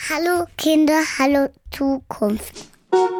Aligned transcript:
Hallo 0.00 0.46
Kinder, 0.56 1.02
hallo 1.18 1.48
Zukunft. 1.72 2.68
hallo, 2.92 3.18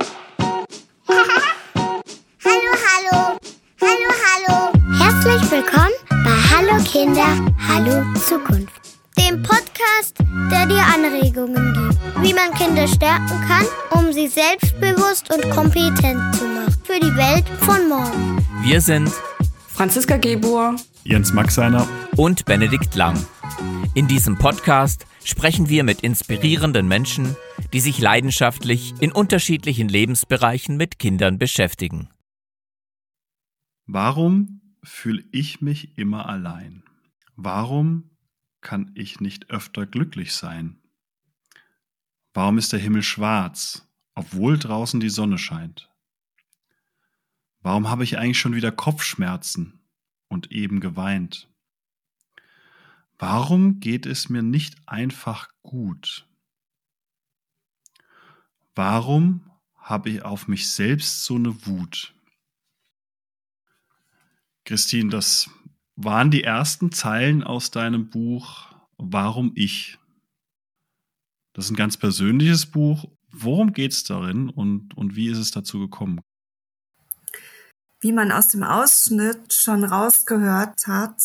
hallo, 2.44 3.38
hallo, 3.80 4.10
hallo. 4.24 4.72
Herzlich 4.98 5.50
willkommen 5.50 5.90
bei 6.08 6.36
Hallo 6.56 6.76
Kinder, 6.84 7.26
hallo 7.68 8.04
Zukunft. 8.20 8.72
Dem 9.18 9.42
Podcast, 9.42 10.18
der 10.50 10.66
dir 10.66 10.82
Anregungen 10.94 11.74
gibt, 11.74 11.98
wie 12.22 12.32
man 12.32 12.54
Kinder 12.54 12.86
stärken 12.86 13.40
kann, 13.46 13.66
um 13.90 14.12
sie 14.12 14.28
selbstbewusst 14.28 15.28
und 15.34 15.50
kompetent 15.50 16.34
zu 16.36 16.44
machen 16.44 16.76
für 16.84 17.00
die 17.00 17.14
Welt 17.16 17.44
von 17.60 17.88
morgen. 17.88 18.46
Wir 18.62 18.80
sind 18.80 19.10
Franziska 19.68 20.16
Gebur, 20.16 20.76
Jens 21.04 21.32
Maxeiner 21.32 21.86
und 22.16 22.44
Benedikt 22.46 22.94
Lang. 22.94 23.18
In 23.94 24.06
diesem 24.06 24.38
Podcast 24.38 25.04
sprechen 25.24 25.68
wir 25.68 25.84
mit 25.84 26.00
inspirierenden 26.00 26.88
Menschen, 26.88 27.36
die 27.72 27.80
sich 27.80 27.98
leidenschaftlich 27.98 28.94
in 29.00 29.12
unterschiedlichen 29.12 29.88
Lebensbereichen 29.88 30.76
mit 30.76 30.98
Kindern 30.98 31.38
beschäftigen. 31.38 32.08
Warum 33.86 34.60
fühle 34.82 35.24
ich 35.32 35.60
mich 35.60 35.98
immer 35.98 36.28
allein? 36.28 36.84
Warum 37.36 38.10
kann 38.60 38.92
ich 38.94 39.20
nicht 39.20 39.50
öfter 39.50 39.86
glücklich 39.86 40.32
sein? 40.32 40.78
Warum 42.32 42.58
ist 42.58 42.72
der 42.72 42.80
Himmel 42.80 43.02
schwarz, 43.02 43.88
obwohl 44.14 44.58
draußen 44.58 45.00
die 45.00 45.10
Sonne 45.10 45.38
scheint? 45.38 45.90
Warum 47.62 47.88
habe 47.88 48.04
ich 48.04 48.18
eigentlich 48.18 48.38
schon 48.38 48.54
wieder 48.54 48.72
Kopfschmerzen 48.72 49.80
und 50.28 50.52
eben 50.52 50.80
geweint? 50.80 51.49
Warum 53.20 53.80
geht 53.80 54.06
es 54.06 54.28
mir 54.28 54.42
nicht 54.42 54.76
einfach 54.86 55.50
gut? 55.62 56.26
Warum 58.74 59.50
habe 59.76 60.10
ich 60.10 60.22
auf 60.22 60.48
mich 60.48 60.70
selbst 60.70 61.24
so 61.24 61.36
eine 61.36 61.66
Wut? 61.66 62.14
Christine, 64.64 65.10
das 65.10 65.50
waren 65.96 66.30
die 66.30 66.44
ersten 66.44 66.92
Zeilen 66.92 67.44
aus 67.44 67.70
deinem 67.70 68.08
Buch 68.08 68.70
Warum 69.02 69.52
ich? 69.54 69.98
Das 71.54 71.64
ist 71.66 71.70
ein 71.70 71.76
ganz 71.76 71.96
persönliches 71.96 72.66
Buch. 72.66 73.06
Worum 73.32 73.72
geht 73.72 73.92
es 73.92 74.04
darin 74.04 74.50
und, 74.50 74.94
und 74.96 75.16
wie 75.16 75.28
ist 75.28 75.38
es 75.38 75.50
dazu 75.50 75.78
gekommen? 75.78 76.20
Wie 78.00 78.12
man 78.12 78.30
aus 78.30 78.48
dem 78.48 78.62
Ausschnitt 78.62 79.54
schon 79.54 79.84
rausgehört 79.84 80.86
hat, 80.86 81.22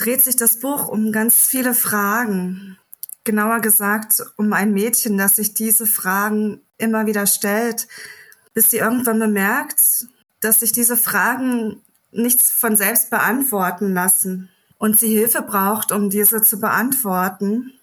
dreht 0.00 0.22
sich 0.22 0.36
das 0.36 0.60
Buch 0.60 0.88
um 0.88 1.12
ganz 1.12 1.46
viele 1.46 1.74
Fragen. 1.74 2.78
Genauer 3.24 3.60
gesagt 3.60 4.22
um 4.36 4.52
ein 4.52 4.72
Mädchen, 4.72 5.18
das 5.18 5.36
sich 5.36 5.52
diese 5.52 5.86
Fragen 5.86 6.62
immer 6.78 7.06
wieder 7.06 7.26
stellt, 7.26 7.86
bis 8.54 8.70
sie 8.70 8.78
irgendwann 8.78 9.18
bemerkt, 9.18 10.06
dass 10.40 10.60
sich 10.60 10.72
diese 10.72 10.96
Fragen 10.96 11.82
nichts 12.12 12.50
von 12.50 12.76
selbst 12.76 13.10
beantworten 13.10 13.92
lassen 13.92 14.48
und 14.78 14.98
sie 14.98 15.08
Hilfe 15.08 15.42
braucht, 15.42 15.92
um 15.92 16.08
diese 16.08 16.40
zu 16.40 16.58
beantworten. 16.58 17.74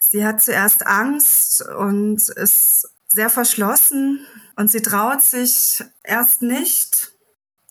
Sie 0.00 0.26
hat 0.26 0.42
zuerst 0.42 0.86
Angst 0.86 1.64
und 1.66 2.28
ist 2.28 2.88
sehr 3.06 3.30
verschlossen 3.30 4.26
und 4.56 4.70
sie 4.70 4.82
traut 4.82 5.22
sich 5.22 5.84
erst 6.02 6.42
nicht. 6.42 7.12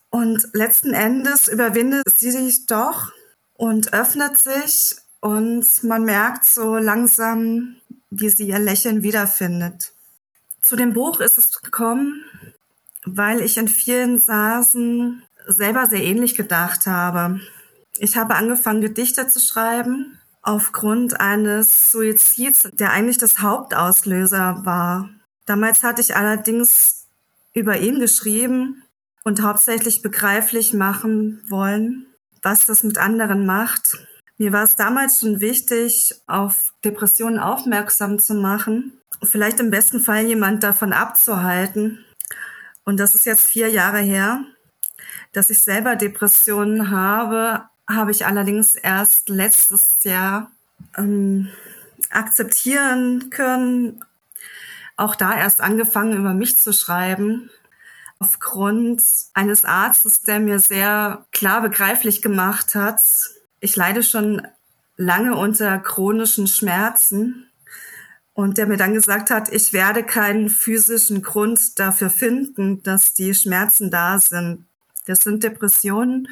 Und 0.09 0.47
letzten 0.53 0.93
Endes 0.93 1.47
überwindet 1.49 2.03
sie 2.17 2.31
sich 2.31 2.65
doch 2.65 3.11
und 3.53 3.93
öffnet 3.93 4.37
sich 4.37 4.95
und 5.19 5.65
man 5.83 6.03
merkt 6.03 6.45
so 6.45 6.75
langsam, 6.75 7.77
wie 8.09 8.29
sie 8.29 8.47
ihr 8.47 8.59
Lächeln 8.59 9.03
wiederfindet. 9.03 9.93
Zu 10.61 10.75
dem 10.75 10.93
Buch 10.93 11.19
ist 11.19 11.37
es 11.37 11.61
gekommen, 11.61 12.23
weil 13.05 13.41
ich 13.41 13.57
in 13.57 13.67
vielen 13.67 14.19
Saßen 14.19 15.23
selber 15.47 15.87
sehr 15.87 16.03
ähnlich 16.03 16.35
gedacht 16.35 16.87
habe. 16.87 17.39
Ich 17.97 18.17
habe 18.17 18.35
angefangen, 18.35 18.81
Gedichte 18.81 19.27
zu 19.27 19.39
schreiben 19.39 20.19
aufgrund 20.41 21.19
eines 21.19 21.91
Suizids, 21.91 22.69
der 22.73 22.91
eigentlich 22.91 23.17
das 23.17 23.39
Hauptauslöser 23.39 24.65
war. 24.65 25.09
Damals 25.45 25.83
hatte 25.83 26.01
ich 26.01 26.15
allerdings 26.15 27.07
über 27.53 27.77
ihn 27.79 27.99
geschrieben 27.99 28.83
und 29.23 29.41
hauptsächlich 29.41 30.01
begreiflich 30.01 30.73
machen 30.73 31.41
wollen, 31.49 32.07
was 32.43 32.65
das 32.65 32.83
mit 32.83 32.97
anderen 32.97 33.45
macht. 33.45 33.97
Mir 34.37 34.51
war 34.51 34.63
es 34.63 34.75
damals 34.75 35.21
schon 35.21 35.39
wichtig, 35.39 36.13
auf 36.27 36.73
Depressionen 36.83 37.39
aufmerksam 37.39 38.19
zu 38.19 38.35
machen, 38.35 38.99
vielleicht 39.23 39.59
im 39.59 39.71
besten 39.71 39.99
Fall 39.99 40.25
jemand 40.25 40.63
davon 40.63 40.91
abzuhalten. 40.93 42.03
Und 42.83 42.99
das 42.99 43.15
ist 43.15 43.25
jetzt 43.25 43.47
vier 43.47 43.69
Jahre 43.69 43.99
her. 43.99 44.43
Dass 45.31 45.49
ich 45.49 45.59
selber 45.59 45.95
Depressionen 45.95 46.91
habe, 46.91 47.63
habe 47.89 48.11
ich 48.11 48.25
allerdings 48.25 48.75
erst 48.75 49.29
letztes 49.29 50.03
Jahr 50.03 50.51
ähm, 50.97 51.49
akzeptieren 52.09 53.29
können. 53.29 54.03
Auch 54.97 55.15
da 55.15 55.35
erst 55.37 55.61
angefangen, 55.61 56.17
über 56.17 56.33
mich 56.33 56.57
zu 56.57 56.73
schreiben 56.73 57.49
aufgrund 58.23 59.03
eines 59.33 59.65
Arztes, 59.65 60.21
der 60.21 60.39
mir 60.39 60.59
sehr 60.59 61.25
klar 61.33 61.61
begreiflich 61.61 62.21
gemacht 62.21 62.73
hat, 62.73 63.01
ich 63.59 63.75
leide 63.75 64.01
schon 64.01 64.47
lange 64.95 65.35
unter 65.35 65.77
chronischen 65.79 66.47
Schmerzen 66.47 67.47
und 68.33 68.57
der 68.57 68.65
mir 68.65 68.77
dann 68.77 68.93
gesagt 68.93 69.29
hat, 69.29 69.51
ich 69.51 69.73
werde 69.73 70.03
keinen 70.03 70.49
physischen 70.49 71.21
Grund 71.21 71.77
dafür 71.79 72.09
finden, 72.09 72.81
dass 72.83 73.13
die 73.13 73.33
Schmerzen 73.33 73.91
da 73.91 74.19
sind. 74.19 74.65
Das 75.05 75.19
sind 75.19 75.43
Depressionen 75.43 76.29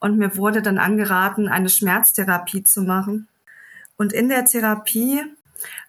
und 0.00 0.16
mir 0.16 0.34
wurde 0.34 0.62
dann 0.62 0.78
angeraten, 0.78 1.46
eine 1.48 1.68
Schmerztherapie 1.68 2.62
zu 2.62 2.80
machen. 2.80 3.28
Und 3.98 4.14
in 4.14 4.30
der 4.30 4.46
Therapie 4.46 5.24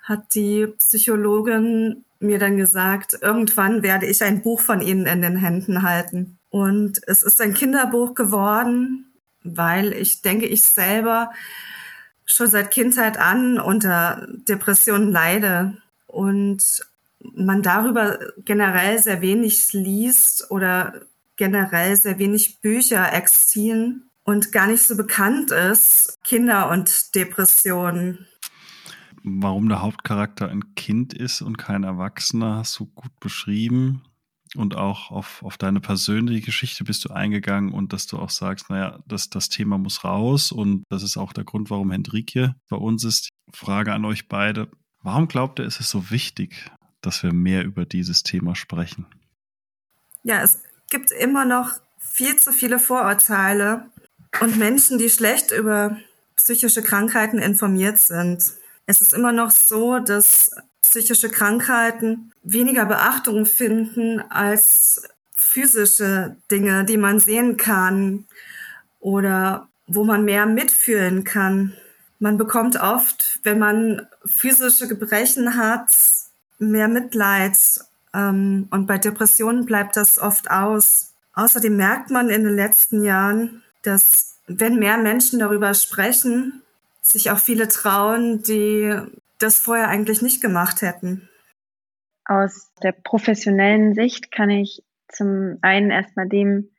hat 0.03 0.35
die 0.35 0.67
Psychologin 0.67 2.03
mir 2.19 2.40
dann 2.40 2.57
gesagt, 2.57 3.18
irgendwann 3.22 3.81
werde 3.81 4.06
ich 4.06 4.22
ein 4.24 4.41
Buch 4.41 4.62
von 4.62 4.81
Ihnen 4.81 5.06
in 5.06 5.22
den 5.22 5.38
Händen 5.38 5.84
halten. 5.84 6.38
Und 6.50 7.02
es 7.07 7.24
ist 7.24 7.41
ein 7.41 7.53
Kinderbuch 7.53 8.13
geworden, 8.13 9.13
weil 9.44 9.94
ich 9.94 10.22
denke, 10.22 10.46
ich 10.46 10.63
selber 10.63 11.31
schon 12.25 12.47
seit 12.47 12.72
Kindheit 12.72 13.18
an 13.18 13.59
unter 13.59 14.28
Depressionen 14.47 15.12
leide 15.12 15.78
und 16.08 16.63
man 17.19 17.62
darüber 17.62 18.19
generell 18.38 19.00
sehr 19.00 19.22
wenig 19.22 19.74
liest 19.74 20.52
oder 20.52 21.02
generell 21.35 21.96
sehr 21.96 22.19
wenig 22.19 22.62
Bücher 22.62 23.13
existieren 23.13 24.09
und 24.24 24.52
gar 24.52 24.68
nicht 24.68 24.84
so 24.84 24.96
bekannt 24.96 25.52
ist, 25.52 26.18
Kinder 26.24 26.69
und 26.69 27.16
Depressionen 27.16 28.28
warum 29.24 29.69
der 29.69 29.81
Hauptcharakter 29.81 30.50
ein 30.50 30.75
Kind 30.75 31.13
ist 31.13 31.41
und 31.41 31.57
kein 31.57 31.84
Erwachsener, 31.84 32.57
hast 32.57 32.80
du 32.80 32.85
gut 32.85 33.19
beschrieben. 33.19 34.03
Und 34.56 34.75
auch 34.75 35.12
auf, 35.12 35.44
auf 35.44 35.57
deine 35.59 35.80
persönliche 35.80 36.41
Geschichte 36.41 36.84
bist 36.84 37.06
du 37.06 37.09
eingegangen 37.09 37.72
und 37.72 37.94
dass 37.94 38.08
du 38.08 38.18
auch 38.18 38.31
sagst, 38.31 38.72
naja, 38.72 39.00
das, 39.06 39.29
das 39.29 39.50
Thema 39.50 39.78
muss 39.78 40.03
raus 40.03 40.52
und 40.52 40.84
das 40.90 41.03
ist 41.03 41.18
auch 41.18 41.34
der 41.34 41.44
Grund, 41.44 41.69
warum 41.69 41.91
Hendrikje 41.91 42.56
bei 42.68 42.78
uns 42.78 43.03
ist. 43.03 43.29
Frage 43.53 43.94
an 43.94 44.06
euch 44.06 44.28
beide. 44.28 44.68
Warum 45.03 45.28
glaubt 45.28 45.59
ihr, 45.59 45.66
ist 45.66 45.79
es 45.79 45.91
so 45.91 46.09
wichtig, 46.09 46.72
dass 47.02 47.22
wir 47.22 47.31
mehr 47.31 47.63
über 47.63 47.85
dieses 47.85 48.24
Thema 48.24 48.56
sprechen? 48.56 49.06
Ja, 50.24 50.41
es 50.41 50.63
gibt 50.90 51.12
immer 51.12 51.46
noch 51.46 51.69
viel 52.00 52.35
zu 52.38 52.52
viele 52.52 52.79
Vorurteile 52.79 53.85
und 54.41 54.58
Menschen, 54.58 54.97
die 54.97 55.09
schlecht 55.09 55.52
über 55.52 55.97
psychische 56.35 56.81
Krankheiten 56.81 57.40
informiert 57.40 58.00
sind. 58.00 58.44
Es 58.89 59.01
ist 59.01 59.13
immer 59.13 59.31
noch 59.31 59.51
so, 59.51 60.00
dass 60.00 60.50
psychische 60.81 61.29
Krankheiten 61.29 62.34
weniger 62.41 62.87
Beachtung 62.87 63.46
finden 63.46 64.19
als 64.31 65.08
physische 65.35 66.37
Dinge, 66.49 66.85
die 66.85 66.97
man 66.97 67.19
sehen 67.19 67.55
kann 67.55 68.25
oder 68.99 69.67
wo 69.85 70.03
man 70.05 70.25
mehr 70.25 70.47
mitfühlen 70.47 71.23
kann. 71.23 71.75
Man 72.17 72.40
bekommt 72.40 72.81
oft, 72.81 73.40
wenn 73.43 73.59
man 73.59 74.08
physische 74.25 74.87
Gebrechen 74.87 75.55
hat, 75.55 75.91
mehr 76.58 76.87
Mitleid. 76.87 77.59
Ähm, 78.16 78.69
und 78.72 78.87
bei 78.87 78.97
Depressionen 78.97 79.67
bleibt 79.67 79.97
das 79.97 80.17
oft 80.17 80.49
aus. 80.49 81.14
Außerdem 81.35 81.78
merkt 81.78 82.09
man 82.09 82.31
in 82.31 82.43
den 82.43 82.55
letzten 82.55 83.03
Jahren, 83.03 83.61
dass 83.84 84.37
wenn 84.47 84.79
mehr 84.79 84.97
Menschen 84.97 85.37
darüber 85.37 85.75
sprechen, 85.75 86.64
sich 87.11 87.32
auch 87.32 87.40
viele 87.40 87.67
trauen, 87.67 88.41
die 88.44 88.94
das 89.40 89.59
vorher 89.59 89.88
eigentlich 89.88 90.22
nicht 90.22 90.41
gemacht 90.41 90.82
hätten. 90.82 91.29
Aus 92.26 92.72
der 92.84 92.91
professionellen 92.91 93.94
Sicht 93.96 94.32
kann 94.32 94.50
ich 94.50 94.84
zum 95.08 95.58
einen 95.61 95.90
erstmal 95.90 96.28
dem, 96.28 96.70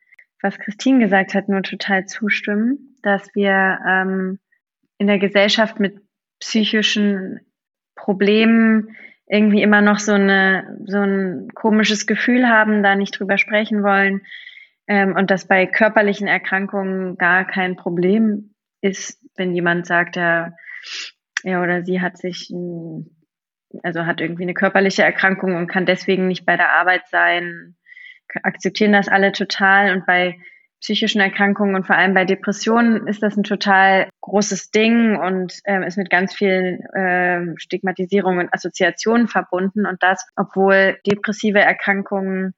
was 0.40 0.58
Christine 0.58 1.00
gesagt 1.00 1.34
hat, 1.34 1.48
nur 1.48 1.62
total 1.62 2.06
zustimmen, 2.06 2.96
dass 3.02 3.34
wir 3.34 3.78
ähm, 3.86 4.38
in 4.98 5.06
der 5.06 5.18
Gesellschaft 5.18 5.80
mit 5.80 6.00
psychischen 6.38 7.40
Problemen 7.96 8.96
irgendwie 9.26 9.62
immer 9.62 9.80
noch 9.80 9.98
so 9.98 10.12
eine 10.12 10.78
so 10.86 10.98
ein 10.98 11.48
komisches 11.54 12.06
Gefühl 12.06 12.48
haben, 12.48 12.82
da 12.82 12.96
nicht 12.96 13.18
drüber 13.18 13.38
sprechen 13.38 13.82
wollen 13.82 14.22
ähm, 14.86 15.14
und 15.16 15.30
dass 15.30 15.46
bei 15.46 15.66
körperlichen 15.66 16.26
Erkrankungen 16.26 17.16
gar 17.16 17.44
kein 17.46 17.76
Problem 17.76 18.54
ist, 18.80 19.20
wenn 19.36 19.54
jemand 19.54 19.86
sagt, 19.86 20.16
er, 20.16 20.56
er 21.44 21.62
oder 21.62 21.84
sie 21.84 22.00
hat 22.00 22.18
sich 22.18 22.50
also 23.82 24.06
hat 24.06 24.20
irgendwie 24.20 24.42
eine 24.42 24.54
körperliche 24.54 25.02
Erkrankung 25.02 25.54
und 25.56 25.68
kann 25.68 25.86
deswegen 25.86 26.26
nicht 26.26 26.44
bei 26.44 26.56
der 26.56 26.72
Arbeit 26.72 27.02
sein, 27.08 27.76
akzeptieren 28.42 28.92
das 28.92 29.08
alle 29.08 29.32
total 29.32 29.94
und 29.94 30.06
bei 30.06 30.38
psychischen 30.80 31.20
Erkrankungen 31.20 31.74
und 31.74 31.86
vor 31.86 31.96
allem 31.96 32.14
bei 32.14 32.24
Depressionen 32.24 33.06
ist 33.06 33.22
das 33.22 33.36
ein 33.36 33.42
total 33.42 34.08
großes 34.22 34.70
Ding 34.70 35.16
und 35.16 35.60
ähm, 35.66 35.82
ist 35.82 35.98
mit 35.98 36.08
ganz 36.08 36.34
vielen 36.34 36.80
ähm, 36.96 37.54
Stigmatisierungen 37.58 38.46
und 38.46 38.54
Assoziationen 38.54 39.28
verbunden. 39.28 39.84
Und 39.84 40.02
das, 40.02 40.26
obwohl 40.36 40.98
depressive 41.06 41.60
Erkrankungen 41.60 42.54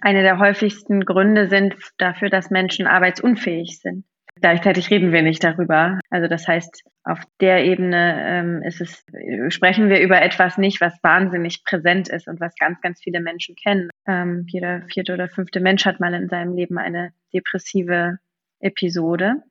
eine 0.00 0.22
der 0.22 0.40
häufigsten 0.40 1.04
Gründe 1.04 1.48
sind 1.48 1.76
dafür, 1.98 2.30
dass 2.30 2.50
Menschen 2.50 2.88
arbeitsunfähig 2.88 3.78
sind. 3.80 4.04
Gleichzeitig 4.40 4.90
reden 4.90 5.12
wir 5.12 5.22
nicht 5.22 5.42
darüber. 5.42 5.98
Also 6.10 6.28
das 6.28 6.46
heißt, 6.46 6.84
auf 7.04 7.20
der 7.40 7.64
Ebene 7.64 8.16
ähm, 8.26 8.62
ist 8.62 8.80
es, 8.80 9.04
sprechen 9.48 9.88
wir 9.88 10.00
über 10.00 10.20
etwas 10.20 10.58
nicht, 10.58 10.80
was 10.80 10.92
wahnsinnig 11.02 11.64
präsent 11.64 12.08
ist 12.08 12.28
und 12.28 12.38
was 12.38 12.54
ganz, 12.56 12.80
ganz 12.82 13.00
viele 13.02 13.20
Menschen 13.20 13.56
kennen. 13.56 13.88
Ähm, 14.06 14.44
jeder 14.48 14.82
vierte 14.82 15.14
oder 15.14 15.28
fünfte 15.28 15.60
Mensch 15.60 15.86
hat 15.86 16.00
mal 16.00 16.12
in 16.12 16.28
seinem 16.28 16.54
Leben 16.54 16.76
eine 16.78 17.12
depressive 17.32 18.18
Episode. 18.60 19.42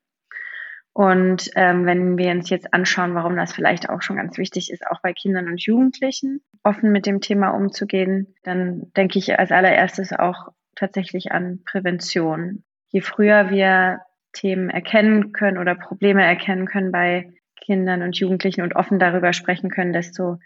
Und 0.93 1.49
ähm, 1.55 1.85
wenn 1.85 2.17
wir 2.17 2.31
uns 2.31 2.49
jetzt 2.49 2.73
anschauen, 2.73 3.15
warum 3.15 3.35
das 3.35 3.53
vielleicht 3.53 3.89
auch 3.89 4.01
schon 4.01 4.15
ganz 4.15 4.38
wichtig 4.38 4.71
ist, 4.71 4.85
auch 4.88 5.01
bei 5.01 5.13
Kindern 5.13 5.47
und 5.47 5.61
Jugendlichen 5.61 6.41
offen 6.63 6.91
mit 6.91 7.05
dem 7.05 7.21
Thema 7.21 7.49
umzugehen, 7.49 8.35
dann 8.43 8.93
denke 8.95 9.19
ich 9.19 9.38
als 9.38 9.51
allererstes 9.51 10.13
auch 10.13 10.53
tatsächlich 10.75 11.31
an 11.31 11.61
Prävention. 11.65 12.63
Je 12.88 13.01
früher 13.01 13.49
wir 13.49 13.99
Themen 14.35 14.69
erkennen 14.69 15.31
können 15.31 15.57
oder 15.57 15.73
Probleme 15.75 16.23
erkennen 16.23 16.67
können 16.67 16.91
bei 16.91 17.33
Kindern 17.59 18.03
und 18.03 18.17
Jugendlichen 18.17 18.61
und 18.61 18.75
offen 18.75 18.99
darüber 18.99 19.33
sprechen 19.33 19.69
können, 19.69 19.93
desto 19.93 20.37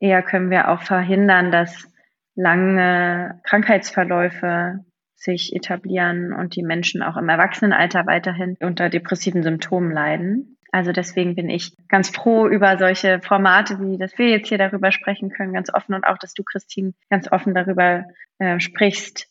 eher 0.00 0.22
können 0.22 0.50
wir 0.50 0.68
auch 0.68 0.82
verhindern, 0.82 1.50
dass 1.50 1.88
lange 2.34 3.40
Krankheitsverläufe 3.44 4.80
sich 5.14 5.54
etablieren 5.54 6.32
und 6.32 6.56
die 6.56 6.62
Menschen 6.62 7.02
auch 7.02 7.16
im 7.16 7.28
Erwachsenenalter 7.28 8.06
weiterhin 8.06 8.56
unter 8.60 8.90
depressiven 8.90 9.42
Symptomen 9.42 9.92
leiden. 9.92 10.58
Also 10.72 10.90
deswegen 10.90 11.34
bin 11.34 11.50
ich 11.50 11.76
ganz 11.88 12.08
froh 12.08 12.48
über 12.48 12.78
solche 12.78 13.20
Formate, 13.20 13.78
wie 13.78 13.98
dass 13.98 14.16
wir 14.18 14.30
jetzt 14.30 14.48
hier 14.48 14.58
darüber 14.58 14.90
sprechen 14.90 15.30
können, 15.30 15.52
ganz 15.52 15.72
offen 15.72 15.94
und 15.94 16.04
auch, 16.04 16.18
dass 16.18 16.32
du, 16.32 16.42
Christine, 16.42 16.94
ganz 17.10 17.30
offen 17.30 17.54
darüber 17.54 18.04
äh, 18.38 18.58
sprichst. 18.58 19.28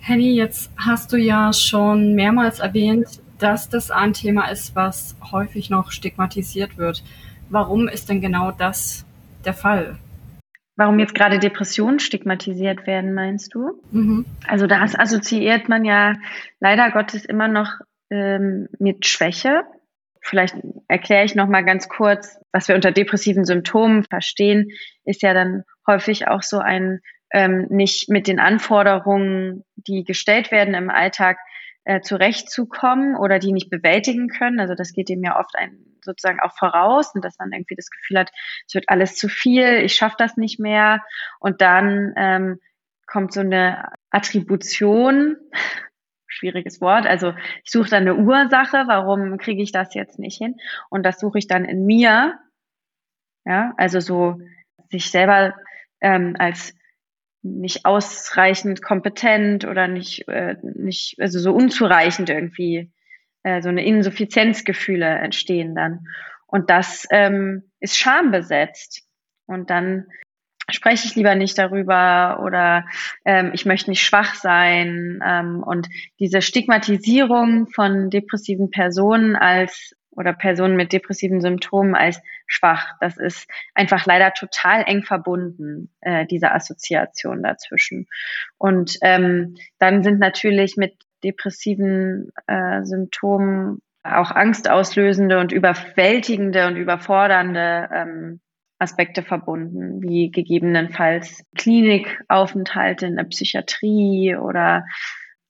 Henny, 0.00 0.34
jetzt 0.34 0.70
hast 0.76 1.12
du 1.12 1.16
ja 1.16 1.52
schon 1.52 2.14
mehrmals 2.14 2.60
erwähnt, 2.60 3.21
dass 3.42 3.68
das 3.68 3.90
ein 3.90 4.12
Thema 4.12 4.48
ist, 4.50 4.76
was 4.76 5.16
häufig 5.32 5.70
noch 5.70 5.90
stigmatisiert 5.90 6.76
wird. 6.76 7.02
Warum 7.50 7.88
ist 7.88 8.08
denn 8.08 8.20
genau 8.20 8.52
das 8.52 9.04
der 9.44 9.54
Fall? 9.54 9.98
Warum 10.76 10.98
jetzt 10.98 11.14
gerade 11.14 11.38
Depressionen 11.38 11.98
stigmatisiert 11.98 12.86
werden, 12.86 13.12
meinst 13.12 13.54
du? 13.54 13.82
Mhm. 13.90 14.24
Also 14.46 14.66
das 14.66 14.98
assoziiert 14.98 15.68
man 15.68 15.84
ja 15.84 16.14
leider 16.60 16.90
Gottes 16.90 17.24
immer 17.24 17.48
noch 17.48 17.80
ähm, 18.10 18.68
mit 18.78 19.06
Schwäche. 19.06 19.64
Vielleicht 20.20 20.56
erkläre 20.88 21.24
ich 21.24 21.34
noch 21.34 21.48
mal 21.48 21.64
ganz 21.64 21.88
kurz, 21.88 22.38
was 22.52 22.68
wir 22.68 22.74
unter 22.74 22.92
depressiven 22.92 23.44
Symptomen 23.44 24.04
verstehen, 24.04 24.70
ist 25.04 25.22
ja 25.22 25.34
dann 25.34 25.64
häufig 25.86 26.28
auch 26.28 26.42
so 26.42 26.58
ein 26.58 27.00
ähm, 27.32 27.66
nicht 27.70 28.08
mit 28.08 28.28
den 28.28 28.38
Anforderungen, 28.38 29.64
die 29.76 30.04
gestellt 30.04 30.52
werden 30.52 30.74
im 30.74 30.90
Alltag, 30.90 31.38
äh, 31.84 32.00
zurechtzukommen 32.00 33.16
oder 33.16 33.38
die 33.38 33.52
nicht 33.52 33.70
bewältigen 33.70 34.28
können. 34.28 34.60
Also 34.60 34.74
das 34.74 34.92
geht 34.92 35.08
dem 35.08 35.22
ja 35.24 35.38
oft 35.38 35.56
ein, 35.56 35.78
sozusagen 36.04 36.40
auch 36.40 36.56
voraus 36.56 37.14
und 37.14 37.24
dass 37.24 37.38
man 37.38 37.52
irgendwie 37.52 37.74
das 37.74 37.90
Gefühl 37.90 38.20
hat, 38.20 38.30
es 38.66 38.74
wird 38.74 38.88
alles 38.88 39.16
zu 39.16 39.28
viel, 39.28 39.82
ich 39.82 39.94
schaffe 39.94 40.16
das 40.18 40.36
nicht 40.36 40.60
mehr. 40.60 41.02
Und 41.40 41.60
dann 41.60 42.12
ähm, 42.16 42.60
kommt 43.06 43.32
so 43.32 43.40
eine 43.40 43.88
Attribution, 44.10 45.36
schwieriges 46.26 46.80
Wort, 46.80 47.06
also 47.06 47.34
ich 47.62 47.70
suche 47.70 47.90
dann 47.90 48.02
eine 48.02 48.16
Ursache, 48.16 48.84
warum 48.86 49.36
kriege 49.36 49.62
ich 49.62 49.72
das 49.72 49.94
jetzt 49.94 50.18
nicht 50.18 50.38
hin? 50.38 50.56
Und 50.88 51.02
das 51.04 51.20
suche 51.20 51.38
ich 51.38 51.46
dann 51.46 51.64
in 51.64 51.84
mir. 51.84 52.38
Ja, 53.44 53.74
also 53.76 53.98
so 53.98 54.40
sich 54.88 55.10
selber 55.10 55.54
ähm, 56.00 56.36
als 56.38 56.74
nicht 57.42 57.84
ausreichend 57.84 58.82
kompetent 58.82 59.64
oder 59.64 59.88
nicht, 59.88 60.28
äh, 60.28 60.56
nicht, 60.62 61.16
also 61.18 61.38
so 61.38 61.52
unzureichend 61.52 62.30
irgendwie, 62.30 62.90
äh, 63.42 63.60
so 63.60 63.68
eine 63.68 63.84
Insuffizienzgefühle 63.84 65.06
entstehen 65.06 65.74
dann. 65.74 66.06
Und 66.46 66.70
das 66.70 67.06
ähm, 67.10 67.70
ist 67.80 67.98
schambesetzt. 67.98 69.02
Und 69.46 69.70
dann 69.70 70.06
spreche 70.70 71.06
ich 71.06 71.16
lieber 71.16 71.34
nicht 71.34 71.58
darüber 71.58 72.40
oder 72.44 72.84
ähm, 73.24 73.50
ich 73.54 73.66
möchte 73.66 73.90
nicht 73.90 74.02
schwach 74.02 74.34
sein. 74.34 75.20
Ähm, 75.26 75.62
und 75.62 75.88
diese 76.20 76.42
Stigmatisierung 76.42 77.68
von 77.68 78.10
depressiven 78.10 78.70
Personen 78.70 79.34
als 79.34 79.94
oder 80.12 80.32
Personen 80.32 80.76
mit 80.76 80.92
depressiven 80.92 81.40
Symptomen 81.40 81.94
als 81.94 82.20
schwach. 82.46 82.94
Das 83.00 83.16
ist 83.16 83.48
einfach 83.74 84.06
leider 84.06 84.32
total 84.32 84.84
eng 84.86 85.02
verbunden, 85.02 85.90
äh, 86.00 86.26
diese 86.26 86.52
Assoziation 86.52 87.42
dazwischen. 87.42 88.06
Und 88.58 88.98
ähm, 89.02 89.56
dann 89.78 90.02
sind 90.02 90.18
natürlich 90.18 90.76
mit 90.76 90.94
depressiven 91.24 92.30
äh, 92.46 92.84
Symptomen 92.84 93.80
auch 94.02 94.32
angstauslösende 94.32 95.38
und 95.38 95.52
überwältigende 95.52 96.66
und 96.66 96.76
überfordernde 96.76 97.88
ähm, 97.92 98.40
Aspekte 98.78 99.22
verbunden, 99.22 100.02
wie 100.02 100.30
gegebenenfalls 100.30 101.44
Klinikaufenthalte 101.56 103.06
in 103.06 103.16
der 103.16 103.24
Psychiatrie 103.24 104.34
oder 104.36 104.84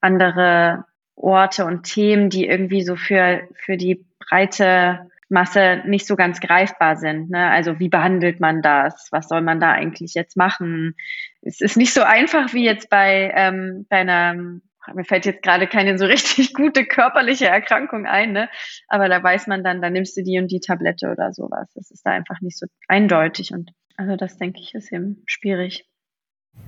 andere 0.02 0.84
Orte 1.22 1.64
und 1.64 1.84
Themen, 1.84 2.30
die 2.30 2.46
irgendwie 2.46 2.82
so 2.82 2.96
für, 2.96 3.42
für 3.54 3.76
die 3.76 4.04
breite 4.18 5.10
Masse 5.28 5.82
nicht 5.86 6.06
so 6.06 6.14
ganz 6.14 6.40
greifbar 6.40 6.96
sind. 6.96 7.30
Ne? 7.30 7.50
Also 7.50 7.78
wie 7.78 7.88
behandelt 7.88 8.38
man 8.38 8.60
das? 8.60 9.08
Was 9.10 9.28
soll 9.28 9.40
man 9.40 9.60
da 9.60 9.72
eigentlich 9.72 10.14
jetzt 10.14 10.36
machen? 10.36 10.94
Es 11.40 11.60
ist 11.60 11.76
nicht 11.76 11.94
so 11.94 12.02
einfach 12.02 12.52
wie 12.52 12.64
jetzt 12.64 12.90
bei, 12.90 13.32
ähm, 13.34 13.86
bei 13.88 13.96
einer, 13.96 14.34
mir 14.34 15.04
fällt 15.04 15.24
jetzt 15.24 15.42
gerade 15.42 15.66
keine 15.66 15.96
so 15.96 16.04
richtig 16.06 16.52
gute 16.52 16.84
körperliche 16.84 17.46
Erkrankung 17.46 18.06
ein, 18.06 18.32
ne? 18.32 18.48
aber 18.88 19.08
da 19.08 19.22
weiß 19.22 19.46
man 19.46 19.64
dann, 19.64 19.80
da 19.80 19.88
nimmst 19.88 20.16
du 20.16 20.22
die 20.22 20.38
und 20.38 20.50
die 20.50 20.60
Tablette 20.60 21.10
oder 21.10 21.32
sowas. 21.32 21.72
Das 21.74 21.90
ist 21.90 22.04
da 22.04 22.10
einfach 22.10 22.40
nicht 22.42 22.58
so 22.58 22.66
eindeutig 22.88 23.52
und 23.52 23.70
also 23.96 24.16
das 24.16 24.36
denke 24.36 24.60
ich 24.60 24.74
ist 24.74 24.92
eben 24.92 25.22
schwierig. 25.26 25.86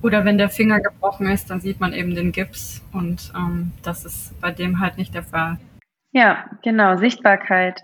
Oder 0.01 0.25
wenn 0.25 0.37
der 0.37 0.49
Finger 0.49 0.79
gebrochen 0.79 1.27
ist, 1.27 1.49
dann 1.49 1.61
sieht 1.61 1.79
man 1.79 1.93
eben 1.93 2.13
den 2.13 2.31
Gips 2.31 2.83
und 2.91 3.31
ähm, 3.35 3.71
das 3.81 4.05
ist 4.05 4.39
bei 4.39 4.51
dem 4.51 4.79
halt 4.79 4.97
nicht 4.97 5.13
der 5.13 5.23
Fall. 5.23 5.57
Ja, 6.11 6.45
genau, 6.63 6.95
Sichtbarkeit. 6.97 7.83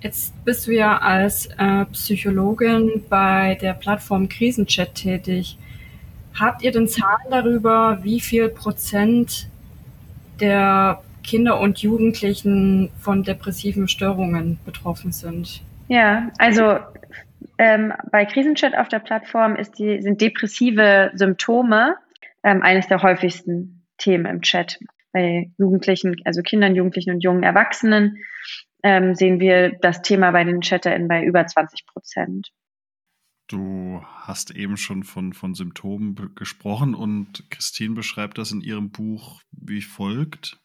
Jetzt 0.00 0.44
bist 0.44 0.66
du 0.66 0.72
ja 0.72 0.98
als 0.98 1.46
äh, 1.58 1.84
Psychologin 1.92 3.04
bei 3.08 3.58
der 3.60 3.74
Plattform 3.74 4.28
Krisenchat 4.28 4.94
tätig. 4.94 5.58
Habt 6.38 6.62
ihr 6.62 6.72
denn 6.72 6.88
Zahlen 6.88 7.30
darüber, 7.30 7.98
wie 8.02 8.20
viel 8.20 8.48
Prozent 8.48 9.48
der 10.40 11.02
Kinder 11.22 11.60
und 11.60 11.78
Jugendlichen 11.78 12.90
von 12.98 13.22
depressiven 13.22 13.88
Störungen 13.88 14.58
betroffen 14.64 15.12
sind? 15.12 15.62
Ja, 15.88 16.30
also 16.38 16.78
ähm, 17.58 17.92
bei 18.10 18.24
Krisenchat 18.24 18.74
auf 18.74 18.88
der 18.88 19.00
Plattform 19.00 19.56
die, 19.78 20.00
sind 20.02 20.20
depressive 20.20 21.10
Symptome 21.14 21.96
ähm, 22.42 22.62
eines 22.62 22.88
der 22.88 23.02
häufigsten 23.02 23.86
Themen 23.98 24.26
im 24.26 24.42
Chat. 24.42 24.78
Bei 25.12 25.50
Jugendlichen, 25.58 26.16
also 26.24 26.42
Kindern, 26.42 26.74
Jugendlichen 26.74 27.14
und 27.14 27.22
jungen 27.22 27.42
Erwachsenen 27.42 28.18
ähm, 28.82 29.14
sehen 29.14 29.40
wir 29.40 29.70
das 29.80 30.02
Thema 30.02 30.30
bei 30.30 30.44
den 30.44 30.60
ChatterInnen 30.60 31.08
bei 31.08 31.24
über 31.24 31.46
20 31.46 31.86
Prozent. 31.86 32.50
Du 33.48 34.00
hast 34.04 34.52
eben 34.52 34.76
schon 34.76 35.02
von, 35.02 35.32
von 35.32 35.54
Symptomen 35.54 36.14
gesprochen 36.36 36.94
und 36.94 37.50
Christine 37.50 37.94
beschreibt 37.94 38.38
das 38.38 38.52
in 38.52 38.60
ihrem 38.60 38.90
Buch 38.90 39.42
wie 39.50 39.82
folgt. 39.82 40.60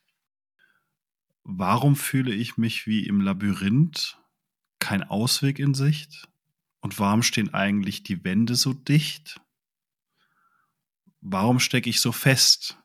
Warum 1.44 1.96
fühle 1.96 2.34
ich 2.34 2.58
mich 2.58 2.86
wie 2.86 3.08
im 3.08 3.22
Labyrinth? 3.22 4.20
Kein 4.80 5.04
Ausweg 5.04 5.58
in 5.58 5.74
Sicht? 5.74 6.28
Und 6.86 7.00
warum 7.00 7.24
stehen 7.24 7.52
eigentlich 7.52 8.04
die 8.04 8.24
Wände 8.24 8.54
so 8.54 8.72
dicht? 8.72 9.42
Warum 11.20 11.60
stecke 11.60 11.90
ich 11.90 12.00
so 12.00 12.12
fest? 12.12 12.78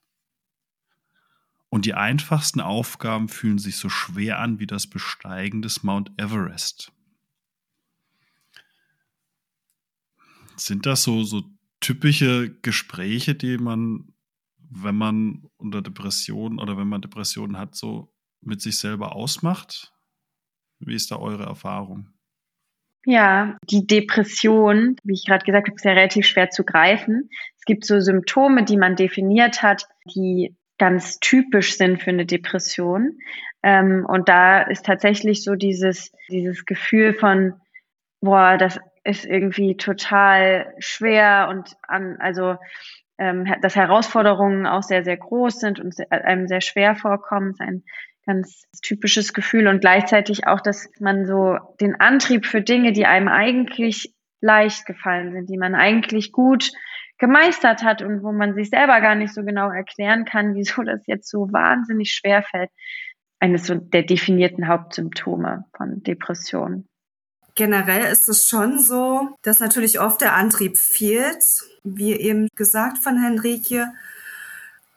Und 1.68 1.84
die 1.84 1.92
einfachsten 1.92 2.62
Aufgaben 2.62 3.28
fühlen 3.28 3.58
sich 3.58 3.76
so 3.76 3.90
schwer 3.90 4.38
an 4.38 4.58
wie 4.58 4.66
das 4.66 4.86
Besteigen 4.86 5.60
des 5.60 5.82
Mount 5.82 6.12
Everest. 6.16 6.92
Sind 10.56 10.86
das 10.86 11.02
so, 11.02 11.22
so 11.22 11.42
typische 11.80 12.58
Gespräche, 12.62 13.34
die 13.34 13.58
man, 13.58 14.14
wenn 14.56 14.96
man 14.96 15.46
unter 15.58 15.82
Depressionen 15.82 16.58
oder 16.58 16.78
wenn 16.78 16.88
man 16.88 17.02
Depressionen 17.02 17.58
hat, 17.58 17.74
so 17.74 18.16
mit 18.40 18.62
sich 18.62 18.78
selber 18.78 19.14
ausmacht? 19.14 19.92
Wie 20.78 20.94
ist 20.94 21.10
da 21.10 21.16
eure 21.16 21.44
Erfahrung? 21.44 22.14
Ja, 23.06 23.56
die 23.70 23.86
Depression, 23.86 24.96
wie 25.04 25.14
ich 25.14 25.26
gerade 25.26 25.44
gesagt 25.44 25.68
habe, 25.68 25.76
ist 25.76 25.84
ja 25.84 25.92
relativ 25.92 26.26
schwer 26.26 26.50
zu 26.50 26.64
greifen. 26.64 27.30
Es 27.56 27.64
gibt 27.64 27.84
so 27.84 27.98
Symptome, 28.00 28.64
die 28.64 28.76
man 28.76 28.96
definiert 28.96 29.62
hat, 29.62 29.86
die 30.04 30.54
ganz 30.78 31.18
typisch 31.20 31.76
sind 31.76 32.02
für 32.02 32.10
eine 32.10 32.26
Depression. 32.26 33.18
Ähm, 33.62 34.06
und 34.06 34.28
da 34.28 34.62
ist 34.62 34.84
tatsächlich 34.86 35.44
so 35.44 35.54
dieses, 35.54 36.12
dieses 36.30 36.64
Gefühl 36.64 37.14
von, 37.14 37.54
boah, 38.20 38.56
das 38.58 38.78
ist 39.04 39.24
irgendwie 39.24 39.76
total 39.76 40.74
schwer 40.78 41.48
und 41.50 41.76
an, 41.82 42.16
also 42.18 42.56
ähm, 43.18 43.46
dass 43.60 43.76
Herausforderungen 43.76 44.66
auch 44.66 44.82
sehr, 44.82 45.04
sehr 45.04 45.16
groß 45.16 45.60
sind 45.60 45.80
und 45.80 45.94
einem 46.10 46.48
sehr 46.48 46.62
schwer 46.62 46.96
vorkommen, 46.96 47.50
ist 47.50 47.60
ein 47.60 47.84
ganz 48.26 48.64
typisches 48.82 49.32
Gefühl 49.32 49.66
und 49.66 49.80
gleichzeitig 49.80 50.46
auch, 50.46 50.60
dass 50.60 50.88
man 51.00 51.26
so 51.26 51.56
den 51.80 52.00
Antrieb 52.00 52.46
für 52.46 52.62
Dinge, 52.62 52.92
die 52.92 53.06
einem 53.06 53.28
eigentlich 53.28 54.14
leicht 54.40 54.86
gefallen 54.86 55.32
sind, 55.32 55.48
die 55.50 55.58
man 55.58 55.74
eigentlich 55.74 56.32
gut 56.32 56.72
gemeistert 57.18 57.82
hat 57.82 58.02
und 58.02 58.22
wo 58.22 58.32
man 58.32 58.54
sich 58.54 58.70
selber 58.70 59.00
gar 59.00 59.14
nicht 59.14 59.34
so 59.34 59.42
genau 59.42 59.70
erklären 59.70 60.24
kann, 60.24 60.54
wieso 60.54 60.82
das 60.82 61.06
jetzt 61.06 61.28
so 61.28 61.52
wahnsinnig 61.52 62.12
schwer 62.12 62.42
fällt, 62.42 62.70
eines 63.38 63.66
so 63.66 63.74
der 63.74 64.02
definierten 64.02 64.68
Hauptsymptome 64.68 65.64
von 65.76 66.02
Depressionen. 66.02 66.88
Generell 67.54 68.10
ist 68.10 68.28
es 68.28 68.48
schon 68.48 68.78
so, 68.78 69.36
dass 69.42 69.60
natürlich 69.60 70.00
oft 70.00 70.20
der 70.20 70.34
Antrieb 70.34 70.78
fehlt, 70.78 71.44
wie 71.82 72.12
eben 72.12 72.48
gesagt 72.54 72.98
von 72.98 73.20
Henrike 73.20 73.92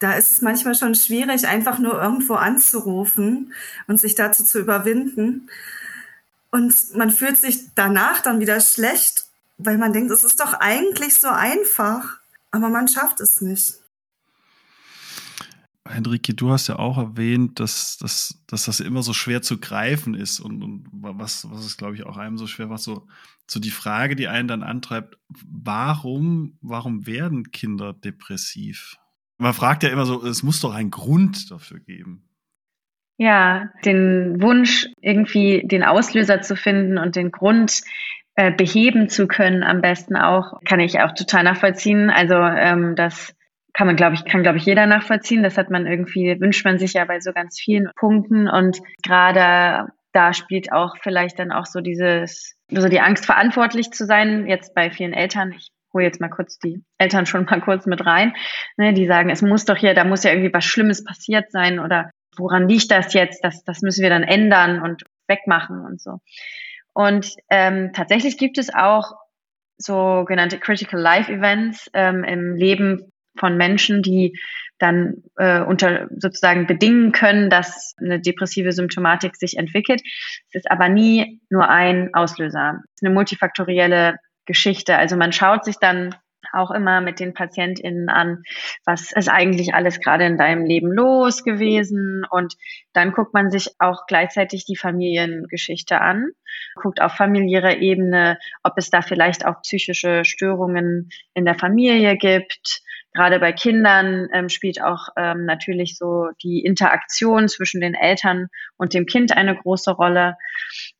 da 0.04 0.14
ist 0.14 0.34
es 0.34 0.42
manchmal 0.42 0.76
schon 0.76 0.96
schwierig, 0.96 1.48
einfach 1.48 1.80
nur 1.80 2.02
irgendwo 2.02 2.34
anzurufen 2.34 3.54
und 3.88 4.02
sich 4.02 4.16
dazu 4.16 4.44
zu 4.44 4.60
überwinden. 4.60 5.50
Und 6.52 6.76
man 6.94 7.10
fühlt 7.10 7.38
sich 7.38 7.74
danach 7.74 8.20
dann 8.20 8.42
wieder 8.42 8.60
schlecht, 8.60 9.28
weil 9.58 9.78
man 9.78 9.94
denkt, 9.94 10.12
es 10.12 10.26
ist 10.26 10.42
doch 10.42 10.56
eigentlich 10.56 11.16
so 11.16 11.30
einfach, 11.30 12.20
aber 12.52 12.68
man 12.68 12.90
schafft 12.90 13.22
es 13.22 13.40
nicht. 13.40 13.76
Henrike, 15.88 16.34
du 16.34 16.52
hast 16.52 16.68
ja 16.68 16.80
auch 16.80 16.98
erwähnt, 16.98 17.62
dass, 17.62 17.98
dass, 17.98 18.42
dass 18.48 18.66
das 18.66 18.82
immer 18.82 19.04
so 19.04 19.14
schwer 19.14 19.42
zu 19.42 19.58
greifen 19.58 20.16
ist 20.16 20.42
und, 20.42 20.62
und 20.64 20.88
was, 20.92 21.50
was 21.50 21.66
ist, 21.66 21.78
glaube 21.78 21.96
ich, 21.96 22.06
auch 22.06 22.18
einem 22.18 22.38
so 22.38 22.48
schwer 22.48 22.70
was 22.70 22.84
so, 22.84 23.08
so 23.48 23.62
die 23.62 23.72
Frage, 23.72 24.18
die 24.18 24.28
einen 24.28 24.50
dann 24.50 24.64
antreibt, 24.64 25.18
warum, 25.30 26.58
warum 26.62 27.06
werden 27.06 27.52
Kinder 27.52 27.94
depressiv? 27.94 28.98
Man 29.38 29.54
fragt 29.54 29.84
ja 29.84 29.90
immer 29.90 30.06
so, 30.06 30.24
es 30.26 30.44
muss 30.44 30.62
doch 30.62 30.74
einen 30.74 30.92
Grund 30.92 31.52
dafür 31.52 31.80
geben. 31.80 32.30
Ja, 33.18 33.70
den 33.86 34.42
Wunsch, 34.42 34.88
irgendwie 35.02 35.62
den 35.66 35.84
Auslöser 35.84 36.42
zu 36.42 36.56
finden 36.56 36.98
und 36.98 37.16
den 37.16 37.32
Grund 37.32 37.82
äh, 38.36 38.52
beheben 38.52 39.10
zu 39.10 39.28
können, 39.28 39.64
am 39.64 39.82
besten 39.82 40.16
auch, 40.16 40.60
kann 40.66 40.80
ich 40.80 41.00
auch 41.02 41.14
total 41.14 41.44
nachvollziehen. 41.44 42.10
Also 42.10 42.36
ähm, 42.36 42.96
das 42.96 43.36
kann 43.74 43.88
man, 43.88 43.96
glaube 43.96 44.16
ich, 44.16 44.26
kann, 44.26 44.44
glaube 44.44 44.58
ich, 44.58 44.66
jeder 44.66 44.86
nachvollziehen. 44.88 45.44
Das 45.44 45.58
hat 45.58 45.70
man 45.70 45.86
irgendwie, 45.86 46.40
wünscht 46.40 46.66
man 46.66 46.80
sich 46.80 46.94
ja 46.94 47.06
bei 47.06 47.20
so 47.20 47.34
ganz 47.34 47.60
vielen 47.60 47.90
Punkten. 47.96 48.48
Und 48.48 48.80
gerade 49.04 49.92
da 50.14 50.34
spielt 50.34 50.72
auch 50.72 50.96
vielleicht 51.02 51.40
dann 51.40 51.52
auch 51.52 51.66
so 51.66 51.82
dieses, 51.82 52.56
so 52.70 52.88
die 52.88 53.02
Angst, 53.02 53.26
verantwortlich 53.26 53.92
zu 53.92 54.06
sein, 54.06 54.48
jetzt 54.48 54.74
bei 54.74 54.90
vielen 54.92 55.14
Eltern. 55.14 55.52
Ich 55.52 55.70
hole 55.94 56.04
jetzt 56.04 56.22
mal 56.22 56.30
kurz 56.30 56.58
die 56.60 56.84
Eltern 56.98 57.26
schon 57.26 57.46
mal 57.46 57.62
kurz 57.62 57.86
mit 57.86 58.06
rein, 58.06 58.34
ne, 58.78 58.94
die 58.94 59.08
sagen, 59.08 59.30
es 59.30 59.42
muss 59.42 59.66
doch 59.66 59.78
hier, 59.78 59.94
da 59.94 60.04
muss 60.04 60.24
ja 60.24 60.32
irgendwie 60.32 60.54
was 60.54 60.66
Schlimmes 60.66 61.04
passiert 61.04 61.52
sein 61.52 61.80
oder 61.80 62.10
woran 62.38 62.68
liegt 62.68 62.92
das 62.92 63.14
jetzt? 63.14 63.44
Das, 63.44 63.64
das 63.64 63.82
müssen 63.82 64.02
wir 64.02 64.10
dann 64.10 64.24
ändern 64.24 64.82
und 64.82 65.04
wegmachen 65.28 65.86
und 65.86 66.02
so. 66.02 66.20
Und 66.94 67.36
ähm, 67.50 67.92
tatsächlich 67.94 68.38
gibt 68.38 68.58
es 68.58 68.74
auch 68.74 69.14
sogenannte 69.78 70.60
Critical 70.60 71.00
Life 71.00 71.32
Events 71.32 71.90
ähm, 71.94 72.24
im 72.24 72.56
Leben 72.56 73.12
von 73.38 73.58
Menschen, 73.58 74.04
die 74.04 74.38
dann 74.78 75.24
äh, 75.38 75.62
unter 75.62 76.08
sozusagen 76.18 76.68
bedingen 76.68 77.12
können, 77.12 77.50
dass 77.50 77.96
eine 78.00 78.20
depressive 78.20 78.72
Symptomatik 78.72 79.36
sich 79.36 79.58
entwickelt. 79.58 80.02
Es 80.50 80.56
ist 80.56 80.72
aber 80.72 80.90
nie 80.90 81.42
nur 81.50 81.70
ein 81.70 82.14
Auslöser. 82.14 82.82
Es 82.84 83.02
ist 83.02 83.06
eine 83.06 83.14
multifaktorielle 83.14 84.18
Geschichte. 84.46 84.98
Also 84.98 85.16
man 85.16 85.32
schaut 85.32 85.66
sich 85.66 85.78
dann 85.80 86.16
auch 86.52 86.72
immer 86.72 87.02
mit 87.02 87.20
den 87.20 87.34
PatientInnen 87.34 88.10
an, 88.10 88.44
was 88.86 89.12
ist 89.12 89.30
eigentlich 89.30 89.74
alles 89.74 90.00
gerade 90.00 90.26
in 90.26 90.38
deinem 90.38 90.66
Leben 90.66 90.92
los 90.92 91.44
gewesen 91.44 92.26
und 92.30 92.56
dann 92.94 93.12
guckt 93.12 93.34
man 93.34 93.50
sich 93.50 93.72
auch 93.80 94.06
gleichzeitig 94.08 94.66
die 94.66 94.76
Familiengeschichte 94.76 96.02
an, 96.02 96.28
guckt 96.76 97.02
auf 97.02 97.14
familiärer 97.14 97.78
Ebene, 97.78 98.38
ob 98.62 98.74
es 98.78 98.90
da 98.90 99.02
vielleicht 99.02 99.46
auch 99.46 99.62
psychische 99.62 100.26
Störungen 100.26 101.10
in 101.34 101.46
der 101.46 101.56
Familie 101.56 102.18
gibt, 102.18 102.82
gerade 103.14 103.40
bei 103.40 103.52
Kindern 103.52 104.28
ähm, 104.34 104.50
spielt 104.50 104.82
auch 104.82 105.10
ähm, 105.16 105.46
natürlich 105.46 105.98
so 105.98 106.30
die 106.42 106.62
Interaktion 106.62 107.48
zwischen 107.48 107.82
den 107.82 107.94
Eltern 107.94 108.48
und 108.78 108.94
dem 108.94 109.06
Kind 109.06 109.36
eine 109.36 109.56
große 109.56 109.92
Rolle. 109.92 110.36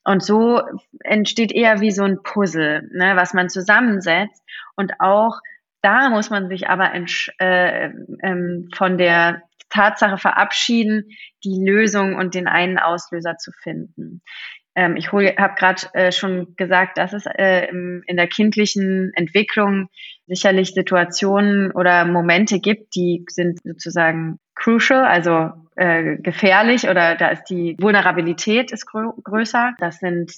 Und 0.04 0.24
so 0.24 0.62
entsteht 1.04 1.52
eher 1.52 1.82
wie 1.82 1.92
so 1.92 2.04
ein 2.04 2.22
Puzzle, 2.24 2.90
ne, 2.94 3.16
was 3.16 3.34
man 3.34 3.50
zusammensetzt. 3.50 4.44
Und 4.76 4.94
auch 5.00 5.40
da 5.82 6.10
muss 6.10 6.30
man 6.30 6.48
sich 6.48 6.70
aber 6.70 6.94
äh, 6.94 7.90
ähm, 8.22 8.70
von 8.74 8.98
der 8.98 9.44
Tatsache 9.70 10.18
verabschieden, 10.18 11.10
die 11.44 11.64
Lösung 11.66 12.16
und 12.16 12.36
den 12.36 12.48
einen 12.48 12.78
Auslöser 12.78 13.38
zu 13.38 13.52
finden. 13.52 14.22
Ähm, 14.76 14.96
ich 14.96 15.12
habe 15.12 15.56
gerade 15.56 15.82
äh, 15.94 16.12
schon 16.12 16.56
gesagt, 16.56 16.98
dass 16.98 17.14
es 17.14 17.26
äh, 17.26 17.68
in 17.68 18.18
der 18.18 18.28
kindlichen 18.28 19.12
Entwicklung 19.16 19.90
sicherlich 20.28 20.74
Situationen 20.74 21.72
oder 21.72 22.06
Momente 22.06 22.60
gibt, 22.60 22.96
die 22.96 23.26
sind 23.30 23.60
sozusagen 23.64 24.40
crucial, 24.56 25.06
also 25.06 25.52
äh, 25.76 26.18
gefährlich 26.18 26.88
oder 26.90 27.16
da 27.16 27.30
ist 27.30 27.46
die 27.46 27.76
Vulnerabilität 27.80 28.72
ist 28.72 28.86
grö 28.86 29.10
größer. 29.24 29.74
Das 29.80 30.00
sind 30.00 30.32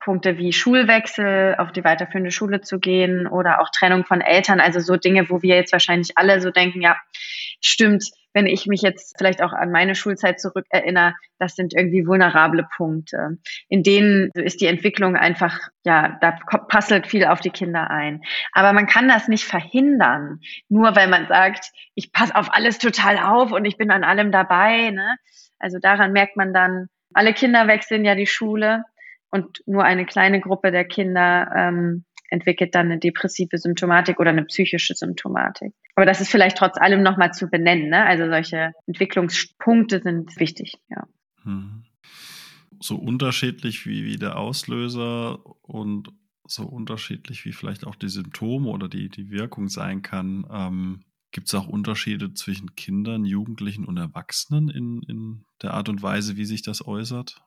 Punkte 0.00 0.36
wie 0.36 0.52
Schulwechsel, 0.52 1.54
auf 1.58 1.72
die 1.72 1.84
weiterführende 1.84 2.30
Schule 2.30 2.60
zu 2.60 2.78
gehen 2.80 3.26
oder 3.26 3.60
auch 3.60 3.70
Trennung 3.70 4.04
von 4.04 4.20
Eltern, 4.20 4.60
also 4.60 4.80
so 4.80 4.96
Dinge, 4.96 5.30
wo 5.30 5.42
wir 5.42 5.54
jetzt 5.54 5.72
wahrscheinlich 5.72 6.18
alle 6.18 6.40
so 6.40 6.50
denken, 6.50 6.82
ja, 6.82 6.96
stimmt, 7.60 8.04
wenn 8.34 8.46
ich 8.46 8.66
mich 8.66 8.82
jetzt 8.82 9.16
vielleicht 9.18 9.42
auch 9.42 9.52
an 9.52 9.70
meine 9.70 9.94
Schulzeit 9.94 10.40
zurückerinnere, 10.40 11.14
das 11.38 11.54
sind 11.54 11.74
irgendwie 11.74 12.06
vulnerable 12.06 12.66
Punkte. 12.76 13.38
In 13.68 13.82
denen 13.82 14.30
ist 14.34 14.60
die 14.60 14.66
Entwicklung 14.66 15.16
einfach, 15.16 15.58
ja, 15.84 16.18
da 16.20 16.38
passelt 16.68 17.06
viel 17.06 17.24
auf 17.26 17.40
die 17.40 17.50
Kinder 17.50 17.90
ein. 17.90 18.22
Aber 18.52 18.72
man 18.72 18.86
kann 18.86 19.08
das 19.08 19.28
nicht 19.28 19.44
verhindern, 19.44 20.40
nur 20.68 20.96
weil 20.96 21.08
man 21.08 21.26
sagt, 21.26 21.70
ich 21.94 22.12
passe 22.12 22.34
auf 22.34 22.52
alles 22.52 22.78
total 22.78 23.18
auf 23.18 23.52
und 23.52 23.64
ich 23.64 23.76
bin 23.76 23.90
an 23.90 24.04
allem 24.04 24.32
dabei. 24.32 24.90
Ne? 24.90 25.16
Also 25.58 25.78
daran 25.78 26.12
merkt 26.12 26.36
man 26.36 26.52
dann, 26.52 26.88
alle 27.14 27.34
Kinder 27.34 27.66
wechseln 27.66 28.04
ja 28.04 28.14
die 28.14 28.26
Schule 28.26 28.84
und 29.30 29.62
nur 29.66 29.84
eine 29.84 30.06
kleine 30.06 30.40
Gruppe 30.40 30.70
der 30.70 30.84
Kinder 30.84 31.50
ähm, 31.54 32.04
entwickelt 32.28 32.74
dann 32.74 32.86
eine 32.86 32.98
depressive 32.98 33.58
Symptomatik 33.58 34.18
oder 34.18 34.30
eine 34.30 34.44
psychische 34.44 34.94
Symptomatik. 34.94 35.74
Aber 35.94 36.06
das 36.06 36.20
ist 36.20 36.30
vielleicht 36.30 36.56
trotz 36.56 36.78
allem 36.78 37.02
nochmal 37.02 37.32
zu 37.32 37.48
benennen. 37.48 37.90
Ne? 37.90 38.04
Also 38.04 38.26
solche 38.28 38.72
Entwicklungspunkte 38.86 40.00
sind 40.00 40.38
wichtig, 40.38 40.78
ja. 40.88 41.06
Hm. 41.42 41.84
So 42.80 42.96
unterschiedlich 42.96 43.86
wie, 43.86 44.04
wie 44.04 44.16
der 44.16 44.38
Auslöser 44.38 45.38
und 45.62 46.08
so 46.46 46.64
unterschiedlich 46.64 47.44
wie 47.44 47.52
vielleicht 47.52 47.86
auch 47.86 47.94
die 47.94 48.08
Symptome 48.08 48.68
oder 48.68 48.88
die, 48.88 49.08
die 49.08 49.30
Wirkung 49.30 49.68
sein 49.68 50.02
kann, 50.02 50.46
ähm, 50.50 51.04
gibt 51.30 51.48
es 51.48 51.54
auch 51.54 51.66
Unterschiede 51.66 52.34
zwischen 52.34 52.74
Kindern, 52.74 53.24
Jugendlichen 53.24 53.84
und 53.84 53.96
Erwachsenen 53.96 54.68
in, 54.68 55.02
in 55.02 55.44
der 55.62 55.74
Art 55.74 55.88
und 55.88 56.02
Weise, 56.02 56.36
wie 56.36 56.44
sich 56.44 56.62
das 56.62 56.86
äußert? 56.86 57.42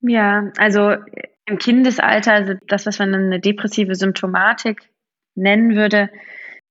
Ja, 0.00 0.50
also 0.56 0.94
im 1.46 1.58
Kindesalter, 1.58 2.32
also 2.32 2.54
das, 2.66 2.86
was 2.86 2.98
man 2.98 3.14
eine 3.14 3.40
depressive 3.40 3.94
Symptomatik 3.94 4.90
nennen 5.34 5.76
würde, 5.76 6.10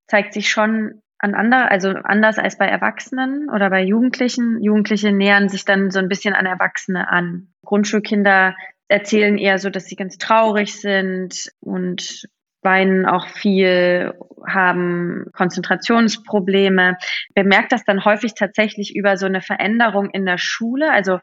zeigt 0.08 0.34
sich 0.34 0.50
schon 0.50 1.02
an 1.18 1.34
andere, 1.34 1.72
also 1.72 1.90
anders 1.90 2.38
als 2.38 2.58
bei 2.58 2.68
Erwachsenen 2.68 3.50
oder 3.50 3.70
bei 3.70 3.82
Jugendlichen. 3.84 4.62
Jugendliche 4.62 5.12
nähern 5.12 5.50
sich 5.50 5.66
dann 5.66 5.90
so 5.92 6.00
ein 6.00 6.10
bisschen 6.10 6.34
an 6.34 6.46
Erwachsene 6.46 7.10
an. 7.10 7.54
Grundschulkinder 7.64 8.56
erzählen 8.88 9.38
eher 9.38 9.58
so, 9.58 9.70
dass 9.70 9.86
sie 9.86 9.96
ganz 9.96 10.18
traurig 10.18 10.80
sind 10.80 11.50
und 11.60 12.28
weinen 12.62 13.06
auch 13.06 13.28
viel, 13.28 14.14
haben 14.48 15.28
Konzentrationsprobleme. 15.34 16.98
Bemerkt 17.34 17.72
das 17.72 17.86
dann 17.86 18.04
häufig 18.06 18.34
tatsächlich 18.34 18.96
über 18.96 19.18
so 19.18 19.26
eine 19.26 19.42
Veränderung 19.42 20.10
in 20.10 20.26
der 20.26 20.38
Schule, 20.38 20.92
also 20.92 21.20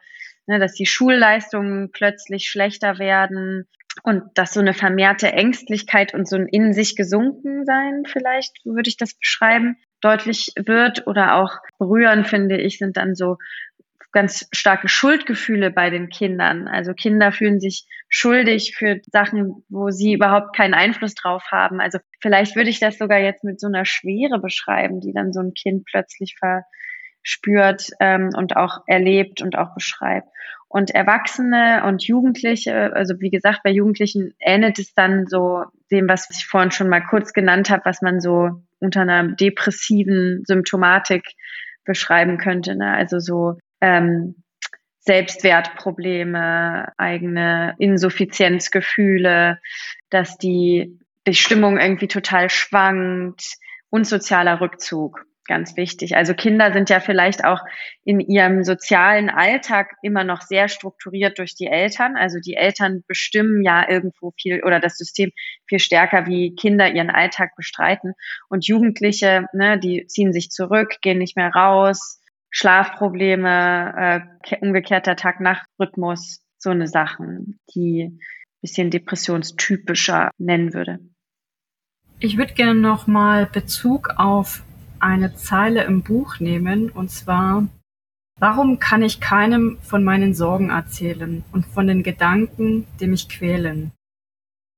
ne, 0.47 0.59
dass 0.59 0.73
die 0.73 0.85
Schulleistungen 0.85 1.91
plötzlich 1.91 2.49
schlechter 2.49 2.97
werden 2.97 3.67
und 4.01 4.23
dass 4.33 4.53
so 4.53 4.59
eine 4.59 4.73
vermehrte 4.73 5.31
Ängstlichkeit 5.31 6.13
und 6.13 6.27
so 6.27 6.35
ein 6.35 6.47
in 6.47 6.73
sich 6.73 6.95
gesunken 6.95 7.65
sein 7.65 8.03
vielleicht, 8.05 8.65
würde 8.65 8.89
ich 8.89 8.97
das 8.97 9.13
beschreiben, 9.13 9.77
deutlich 10.01 10.53
wird 10.57 11.07
oder 11.07 11.35
auch 11.35 11.57
berührend 11.77 12.27
finde 12.27 12.57
ich, 12.57 12.79
sind 12.79 12.97
dann 12.97 13.15
so 13.15 13.37
ganz 14.13 14.47
starke 14.51 14.87
Schuldgefühle 14.87 15.71
bei 15.71 15.89
den 15.89 16.07
Kindern. 16.07 16.67
Also 16.67 16.93
Kinder 16.93 17.31
fühlen 17.31 17.59
sich 17.59 17.87
schuldig 18.07 18.75
für 18.77 19.01
Sachen, 19.11 19.63
wo 19.69 19.89
sie 19.89 20.13
überhaupt 20.13 20.55
keinen 20.55 20.75
Einfluss 20.75 21.15
drauf 21.15 21.43
haben. 21.51 21.81
Also 21.81 21.97
vielleicht 22.21 22.55
würde 22.55 22.69
ich 22.69 22.79
das 22.79 22.99
sogar 22.99 23.19
jetzt 23.19 23.43
mit 23.43 23.59
so 23.59 23.67
einer 23.67 23.85
Schwere 23.85 24.39
beschreiben, 24.39 25.01
die 25.01 25.13
dann 25.13 25.33
so 25.33 25.41
ein 25.41 25.53
Kind 25.55 25.85
plötzlich 25.85 26.35
verspürt 26.37 27.89
ähm, 27.99 28.29
und 28.37 28.55
auch 28.55 28.83
erlebt 28.85 29.41
und 29.41 29.57
auch 29.57 29.73
beschreibt. 29.73 30.27
Und 30.73 30.89
Erwachsene 30.89 31.83
und 31.85 32.01
Jugendliche, 32.07 32.95
also 32.95 33.19
wie 33.19 33.29
gesagt, 33.29 33.59
bei 33.63 33.69
Jugendlichen 33.69 34.33
ähnelt 34.39 34.79
es 34.79 34.95
dann 34.95 35.27
so 35.27 35.65
dem, 35.91 36.09
was 36.09 36.27
ich 36.31 36.47
vorhin 36.47 36.71
schon 36.71 36.89
mal 36.89 37.03
kurz 37.03 37.31
genannt 37.31 37.69
habe, 37.69 37.85
was 37.85 38.01
man 38.01 38.19
so 38.19 38.63
unter 38.79 39.01
einer 39.01 39.27
depressiven 39.27 40.41
Symptomatik 40.47 41.25
beschreiben 41.85 42.39
könnte. 42.39 42.75
Ne? 42.75 42.91
Also 42.91 43.19
so 43.19 43.59
ähm, 43.81 44.33
Selbstwertprobleme, 45.01 46.91
eigene 46.97 47.75
Insuffizienzgefühle, 47.77 49.59
dass 50.09 50.39
die, 50.39 50.97
die 51.27 51.35
Stimmung 51.35 51.77
irgendwie 51.77 52.07
total 52.07 52.49
schwankt 52.49 53.57
und 53.91 54.07
sozialer 54.07 54.59
Rückzug. 54.59 55.23
Ganz 55.45 55.75
wichtig. 55.75 56.15
Also 56.15 56.33
Kinder 56.33 56.71
sind 56.71 56.89
ja 56.89 57.01
vielleicht 57.01 57.43
auch 57.43 57.59
in 58.05 58.21
ihrem 58.21 58.63
sozialen 58.63 59.29
Alltag 59.29 59.95
immer 60.01 60.23
noch 60.23 60.41
sehr 60.41 60.69
strukturiert 60.69 61.37
durch 61.37 61.53
die 61.53 61.67
Eltern. 61.67 62.15
Also 62.15 62.39
die 62.39 62.53
Eltern 62.53 63.03
bestimmen 63.07 63.61
ja 63.61 63.89
irgendwo 63.89 64.31
viel 64.39 64.63
oder 64.63 64.79
das 64.79 64.97
System 64.97 65.31
viel 65.67 65.79
stärker, 65.79 66.27
wie 66.27 66.55
Kinder 66.55 66.89
ihren 66.93 67.09
Alltag 67.09 67.57
bestreiten. 67.57 68.13
Und 68.47 68.67
Jugendliche, 68.67 69.47
ne, 69.51 69.77
die 69.77 70.07
ziehen 70.07 70.31
sich 70.31 70.49
zurück, 70.49 70.95
gehen 71.01 71.17
nicht 71.17 71.35
mehr 71.35 71.49
raus, 71.49 72.21
Schlafprobleme, 72.49 74.25
äh, 74.49 74.57
umgekehrter 74.61 75.17
Tag-Nacht-Rhythmus, 75.17 76.41
so 76.57 76.69
eine 76.69 76.87
Sachen, 76.87 77.59
die 77.75 78.17
bisschen 78.61 78.91
depressionstypischer 78.91 80.31
nennen 80.37 80.73
würde. 80.73 80.99
Ich 82.19 82.37
würde 82.37 82.53
gerne 82.53 82.79
nochmal 82.79 83.45
Bezug 83.45 84.11
auf 84.15 84.63
eine 85.03 85.35
Zeile 85.35 85.83
im 85.83 86.01
Buch 86.01 86.39
nehmen, 86.39 86.89
und 86.89 87.11
zwar, 87.11 87.67
warum 88.39 88.79
kann 88.79 89.03
ich 89.03 89.19
keinem 89.19 89.77
von 89.81 90.03
meinen 90.03 90.33
Sorgen 90.33 90.69
erzählen 90.69 91.43
und 91.51 91.65
von 91.65 91.87
den 91.87 92.03
Gedanken, 92.03 92.87
die 92.99 93.07
mich 93.07 93.29
quälen? 93.29 93.91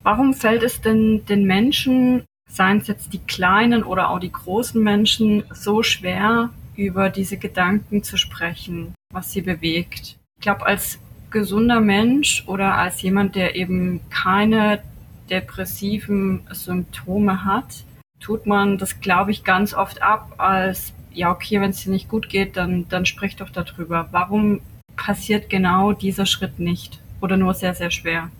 Warum 0.03 0.33
fällt 0.33 0.63
es 0.63 0.81
denn 0.81 1.25
den 1.25 1.45
Menschen, 1.45 2.25
seien 2.49 2.77
es 2.77 2.87
jetzt 2.87 3.13
die 3.13 3.19
kleinen 3.19 3.83
oder 3.83 4.09
auch 4.09 4.19
die 4.19 4.31
großen 4.31 4.81
Menschen, 4.81 5.43
so 5.51 5.83
schwer, 5.83 6.51
über 6.77 7.09
diese 7.09 7.37
Gedanken 7.37 8.03
zu 8.03 8.17
sprechen, 8.17 8.93
was 9.11 9.31
sie 9.31 9.41
bewegt. 9.41 10.17
Ich 10.37 10.41
glaube, 10.41 10.65
als 10.65 10.99
gesunder 11.31 11.81
Mensch 11.81 12.43
oder 12.47 12.77
als 12.77 13.01
jemand, 13.01 13.35
der 13.35 13.55
eben 13.55 14.01
keine 14.09 14.83
depressiven 15.29 16.45
Symptome 16.51 17.45
hat, 17.45 17.85
tut 18.25 18.47
man 18.47 18.79
das, 18.79 19.01
glaube 19.01 19.29
ich, 19.29 19.43
ganz 19.43 19.75
oft 19.75 20.01
ab 20.01 20.33
als, 20.37 20.93
ja, 21.11 21.31
okay, 21.31 21.61
wenn 21.61 21.69
es 21.69 21.83
dir 21.83 21.91
nicht 21.91 22.09
gut 22.09 22.27
geht, 22.27 22.57
dann, 22.57 22.87
dann 22.89 23.05
sprich 23.05 23.35
doch 23.35 23.51
darüber. 23.51 24.07
Warum 24.09 24.61
passiert 24.95 25.47
genau 25.47 25.93
dieser 25.93 26.25
Schritt 26.25 26.57
nicht 26.57 26.99
oder 27.21 27.37
nur 27.37 27.53
sehr, 27.53 27.75
sehr 27.75 27.91
schwer? 27.91 28.31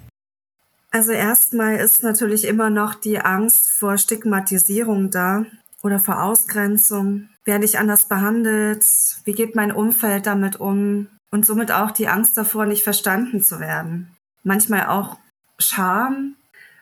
Also 0.90 1.12
erstmal 1.12 1.76
ist 1.76 2.02
natürlich 2.02 2.46
immer 2.46 2.72
noch 2.72 2.96
die 2.96 3.20
Angst 3.20 3.70
vor 3.70 4.00
Stigmatisierung 4.00 5.12
da 5.12 5.46
oder 5.84 6.00
vor 6.00 6.24
Ausgrenzung. 6.24 7.30
Werde 7.44 7.66
ich 7.66 7.78
anders 7.78 8.08
behandelt? 8.08 8.84
Wie 9.24 9.34
geht 9.34 9.56
mein 9.56 9.72
Umfeld 9.72 10.26
damit 10.26 10.56
um? 10.60 11.10
Und 11.30 11.46
somit 11.46 11.72
auch 11.72 11.92
die 11.92 12.08
Angst 12.08 12.36
davor, 12.38 12.66
nicht 12.66 12.84
verstanden 12.84 13.44
zu 13.44 13.60
werden. 13.60 14.16
Manchmal 14.42 14.88
auch 14.88 15.18
Scham, 15.60 16.36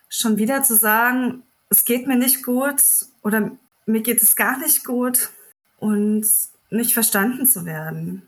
schon 0.08 0.38
wieder 0.38 0.64
zu 0.64 0.76
sagen, 0.76 1.44
es 1.74 1.86
geht 1.86 2.06
mir 2.06 2.16
nicht 2.16 2.44
gut 2.44 2.82
oder 3.24 3.52
mir 3.88 4.02
geht 4.02 4.22
es 4.22 4.36
gar 4.36 4.60
nicht 4.60 4.86
gut 4.86 5.32
und 5.80 6.26
nicht 6.70 6.94
verstanden 6.94 7.48
zu 7.48 7.66
werden. 7.66 8.28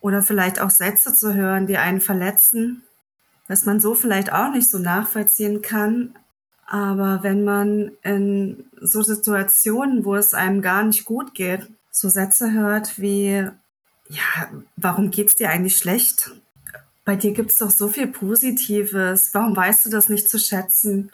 Oder 0.00 0.22
vielleicht 0.22 0.60
auch 0.60 0.70
Sätze 0.70 1.12
zu 1.12 1.34
hören, 1.34 1.66
die 1.66 1.78
einen 1.78 2.00
verletzen, 2.00 2.82
was 3.48 3.64
man 3.64 3.80
so 3.80 3.94
vielleicht 3.94 4.32
auch 4.32 4.52
nicht 4.52 4.70
so 4.70 4.78
nachvollziehen 4.78 5.62
kann, 5.62 6.14
aber 6.64 7.24
wenn 7.24 7.42
man 7.42 7.92
in 8.02 8.64
so 8.80 9.02
Situationen, 9.02 10.04
wo 10.04 10.14
es 10.14 10.32
einem 10.32 10.62
gar 10.62 10.84
nicht 10.84 11.04
gut 11.04 11.34
geht, 11.34 11.68
so 11.90 12.08
Sätze 12.08 12.52
hört 12.52 13.00
wie, 13.00 13.48
ja, 14.08 14.48
warum 14.76 15.10
geht's 15.10 15.34
dir 15.34 15.50
eigentlich 15.50 15.76
schlecht? 15.76 16.32
Bei 17.04 17.16
dir 17.16 17.32
gibt's 17.32 17.58
doch 17.58 17.70
so 17.70 17.88
viel 17.88 18.06
Positives. 18.08 19.32
Warum 19.32 19.56
weißt 19.56 19.86
du 19.86 19.90
das 19.90 20.08
nicht 20.08 20.28
zu 20.28 20.38
schätzen? 20.38 21.10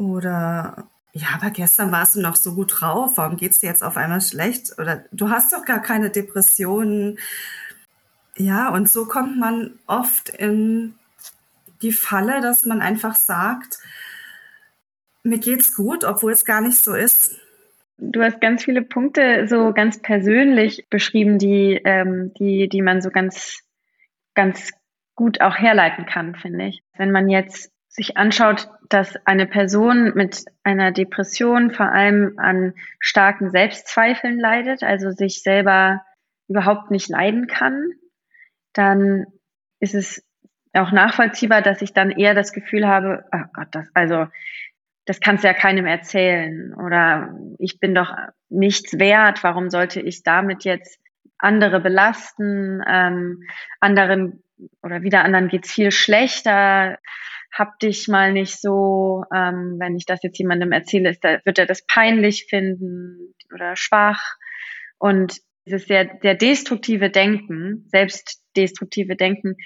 Oder, 0.00 0.88
ja, 1.12 1.28
aber 1.34 1.50
gestern 1.50 1.92
warst 1.92 2.16
du 2.16 2.22
noch 2.22 2.36
so 2.36 2.54
gut 2.54 2.80
drauf. 2.80 3.12
Warum 3.16 3.36
geht's 3.36 3.60
dir 3.60 3.68
jetzt 3.68 3.82
auf 3.82 3.98
einmal 3.98 4.22
schlecht? 4.22 4.78
Oder 4.78 5.04
du 5.12 5.28
hast 5.28 5.52
doch 5.52 5.66
gar 5.66 5.82
keine 5.82 6.08
Depressionen. 6.08 7.18
Ja, 8.34 8.70
und 8.70 8.88
so 8.88 9.04
kommt 9.04 9.38
man 9.38 9.78
oft 9.86 10.30
in 10.30 10.94
die 11.82 11.92
Falle, 11.92 12.40
dass 12.40 12.64
man 12.64 12.80
einfach 12.80 13.14
sagt, 13.14 13.78
mir 15.22 15.38
geht's 15.38 15.74
gut, 15.74 16.04
obwohl 16.04 16.32
es 16.32 16.46
gar 16.46 16.62
nicht 16.62 16.78
so 16.78 16.94
ist. 16.94 17.38
Du 17.98 18.22
hast 18.22 18.40
ganz 18.40 18.64
viele 18.64 18.80
Punkte 18.80 19.46
so 19.48 19.74
ganz 19.74 20.00
persönlich 20.00 20.86
beschrieben, 20.88 21.38
die, 21.38 21.78
ähm, 21.84 22.32
die, 22.38 22.70
die 22.70 22.80
man 22.80 23.02
so 23.02 23.10
ganz, 23.10 23.60
ganz 24.34 24.70
gut 25.14 25.42
auch 25.42 25.58
herleiten 25.58 26.06
kann, 26.06 26.36
finde 26.36 26.68
ich. 26.68 26.82
Wenn 26.96 27.10
man 27.10 27.28
jetzt 27.28 27.70
sich 27.90 28.16
anschaut, 28.16 28.68
dass 28.88 29.14
eine 29.26 29.46
Person 29.46 30.12
mit 30.14 30.44
einer 30.62 30.92
Depression 30.92 31.72
vor 31.72 31.90
allem 31.90 32.38
an 32.38 32.74
starken 33.00 33.50
Selbstzweifeln 33.50 34.38
leidet, 34.38 34.82
also 34.82 35.10
sich 35.10 35.42
selber 35.42 36.00
überhaupt 36.48 36.90
nicht 36.90 37.08
leiden 37.08 37.48
kann, 37.48 37.90
dann 38.72 39.26
ist 39.80 39.94
es 39.94 40.24
auch 40.72 40.92
nachvollziehbar, 40.92 41.62
dass 41.62 41.82
ich 41.82 41.92
dann 41.92 42.12
eher 42.12 42.34
das 42.34 42.52
Gefühl 42.52 42.86
habe, 42.86 43.24
oh 43.32 43.44
Gott, 43.52 43.68
das, 43.72 43.88
also 43.92 44.26
das 45.04 45.18
kannst 45.20 45.42
du 45.42 45.48
ja 45.48 45.54
keinem 45.54 45.86
erzählen 45.86 46.72
oder 46.74 47.34
ich 47.58 47.80
bin 47.80 47.94
doch 47.94 48.14
nichts 48.48 48.98
wert, 49.00 49.42
warum 49.42 49.68
sollte 49.68 50.00
ich 50.00 50.22
damit 50.22 50.62
jetzt 50.62 51.00
andere 51.38 51.80
belasten, 51.80 52.82
ähm, 52.86 53.42
anderen 53.80 54.44
oder 54.82 55.02
wieder 55.02 55.24
anderen 55.24 55.48
geht's 55.48 55.72
viel 55.72 55.90
schlechter, 55.90 56.98
hab 57.52 57.78
dich 57.78 58.08
mal 58.08 58.32
nicht 58.32 58.60
so, 58.60 59.24
ähm, 59.34 59.76
wenn 59.78 59.96
ich 59.96 60.06
das 60.06 60.22
jetzt 60.22 60.38
jemandem 60.38 60.72
erzähle, 60.72 61.10
ist, 61.10 61.24
da 61.24 61.38
wird 61.44 61.58
er 61.58 61.66
das 61.66 61.84
peinlich 61.86 62.46
finden 62.48 63.34
oder 63.52 63.76
schwach 63.76 64.36
und 64.98 65.40
dieses 65.66 65.86
sehr, 65.86 66.18
sehr 66.22 66.34
destruktive 66.34 67.10
Denken, 67.10 67.84
selbstdestruktive 67.88 69.16
Denken, 69.16 69.56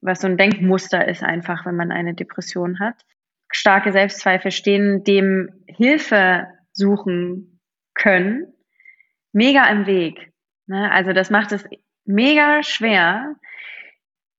was 0.00 0.20
so 0.20 0.28
ein 0.28 0.36
Denkmuster 0.36 1.06
ist 1.08 1.22
einfach, 1.22 1.66
wenn 1.66 1.76
man 1.76 1.90
eine 1.90 2.14
Depression 2.14 2.78
hat, 2.78 2.94
starke 3.50 3.92
Selbstzweifel 3.92 4.50
stehen 4.50 5.02
dem 5.04 5.48
Hilfe 5.66 6.46
suchen 6.72 7.60
können, 7.94 8.52
mega 9.32 9.68
im 9.70 9.86
Weg. 9.86 10.32
Ne? 10.66 10.90
Also 10.92 11.12
das 11.12 11.30
macht 11.30 11.52
es 11.52 11.64
mega 12.04 12.62
schwer, 12.62 13.36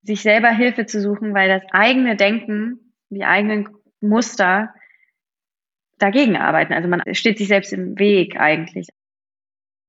sich 0.02 0.22
selber 0.22 0.50
Hilfe 0.50 0.86
zu 0.86 1.02
suchen, 1.02 1.34
weil 1.34 1.50
das 1.50 1.64
eigene 1.72 2.16
Denken, 2.16 2.91
die 3.12 3.26
eigenen 3.26 3.70
Muster 4.00 4.74
dagegen 6.00 6.36
arbeiten. 6.36 6.74
Also 6.74 6.88
man 6.88 7.02
steht 7.14 7.38
sich 7.38 7.48
selbst 7.48 7.74
im 7.74 7.98
Weg 8.00 8.40
eigentlich. 8.40 8.88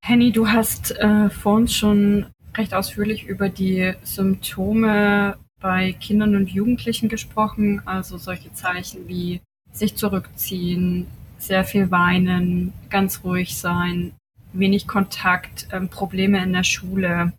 Henny, 0.05 0.31
du 0.31 0.49
hast 0.49 0.91
äh, 0.99 1.29
vorhin 1.29 1.67
schon 1.67 2.25
recht 2.55 2.73
ausführlich 2.73 3.25
über 3.25 3.49
die 3.49 3.93
Symptome 4.03 5.37
bei 5.59 5.93
Kindern 5.93 6.35
und 6.35 6.49
Jugendlichen 6.49 7.07
gesprochen, 7.07 7.81
also 7.85 8.17
solche 8.17 8.53
Zeichen 8.53 9.07
wie 9.07 9.41
sich 9.71 9.95
zurückziehen, 9.95 11.07
sehr 11.37 11.63
viel 11.63 11.89
weinen, 11.89 12.73
ganz 12.89 13.23
ruhig 13.23 13.57
sein, 13.57 14.11
wenig 14.51 14.87
Kontakt, 14.87 15.67
ähm, 15.71 15.89
Probleme 15.89 16.43
in 16.43 16.53
der 16.53 16.63
Schule. 16.63 17.33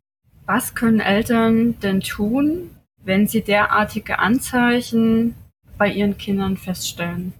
Was 0.47 0.75
können 0.75 1.01
Eltern 1.01 1.79
denn 1.81 2.01
tun, 2.01 2.71
wenn 3.05 3.27
sie 3.27 3.43
derartige 3.43 4.19
Anzeichen 4.19 5.35
bei 5.79 5.89
ihren 5.89 6.17
Kindern 6.17 6.57
feststellen? 6.57 7.33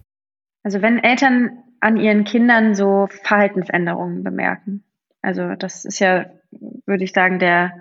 Also 0.63 0.81
wenn 0.81 1.03
Eltern 1.03 1.63
an 1.79 1.97
ihren 1.97 2.23
Kindern 2.23 2.73
so 2.73 3.07
Verhaltensänderungen 3.23 4.23
bemerken. 4.23 4.83
Also 5.21 5.53
das 5.55 5.85
ist 5.85 5.99
ja, 5.99 6.25
würde 6.85 7.03
ich 7.03 7.13
sagen, 7.13 7.37
der 7.37 7.73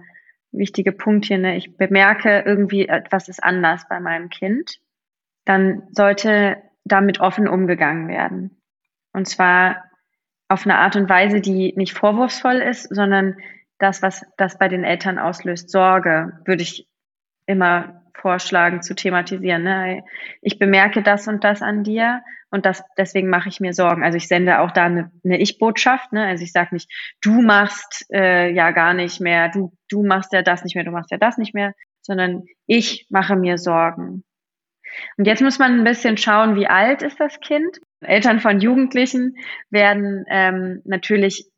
wichtige 0.52 0.92
Punkt 0.92 1.24
hier. 1.24 1.38
Ne? 1.38 1.56
Ich 1.56 1.76
bemerke 1.76 2.42
irgendwie, 2.44 2.86
etwas 2.86 3.28
ist 3.28 3.42
anders 3.42 3.86
bei 3.88 4.00
meinem 4.00 4.28
Kind. 4.28 4.78
dann 5.46 5.82
sollte 5.92 6.56
damit 6.84 7.20
offen 7.20 7.48
umgegangen 7.48 8.08
werden. 8.08 8.62
Und 9.12 9.28
zwar 9.28 9.84
auf 10.48 10.66
eine 10.66 10.78
Art 10.78 10.96
und 10.96 11.08
Weise, 11.08 11.40
die 11.40 11.72
nicht 11.76 11.94
vorwurfsvoll 11.94 12.56
ist, 12.56 12.94
sondern 12.94 13.36
das, 13.78 14.02
was 14.02 14.24
das 14.36 14.58
bei 14.58 14.68
den 14.68 14.84
Eltern 14.84 15.18
auslöst, 15.18 15.70
Sorge, 15.70 16.40
würde 16.44 16.62
ich 16.62 16.88
immer 17.46 18.03
vorschlagen 18.14 18.82
zu 18.82 18.94
thematisieren. 18.94 19.62
Ne? 19.62 20.04
Ich 20.40 20.58
bemerke 20.58 21.02
das 21.02 21.28
und 21.28 21.44
das 21.44 21.62
an 21.62 21.84
dir 21.84 22.22
und 22.50 22.66
das, 22.66 22.82
deswegen 22.96 23.28
mache 23.28 23.48
ich 23.48 23.60
mir 23.60 23.72
Sorgen. 23.72 24.04
Also 24.04 24.16
ich 24.16 24.28
sende 24.28 24.60
auch 24.60 24.70
da 24.70 24.84
eine, 24.84 25.10
eine 25.24 25.40
Ich-Botschaft. 25.40 26.12
Ne? 26.12 26.24
Also 26.24 26.44
ich 26.44 26.52
sage 26.52 26.74
nicht, 26.74 26.90
du 27.20 27.42
machst 27.42 28.06
äh, 28.12 28.50
ja 28.52 28.70
gar 28.70 28.94
nicht 28.94 29.20
mehr, 29.20 29.48
du, 29.48 29.72
du 29.88 30.04
machst 30.04 30.32
ja 30.32 30.42
das 30.42 30.62
nicht 30.64 30.74
mehr, 30.74 30.84
du 30.84 30.92
machst 30.92 31.10
ja 31.10 31.18
das 31.18 31.36
nicht 31.36 31.54
mehr, 31.54 31.74
sondern 32.00 32.44
ich 32.66 33.06
mache 33.10 33.36
mir 33.36 33.58
Sorgen. 33.58 34.24
Und 35.16 35.26
jetzt 35.26 35.42
muss 35.42 35.58
man 35.58 35.80
ein 35.80 35.84
bisschen 35.84 36.16
schauen, 36.16 36.54
wie 36.54 36.68
alt 36.68 37.02
ist 37.02 37.18
das 37.18 37.40
Kind. 37.40 37.80
Eltern 38.00 38.40
von 38.40 38.60
Jugendlichen 38.60 39.36
werden 39.70 40.24
ähm, 40.28 40.82
natürlich 40.84 41.50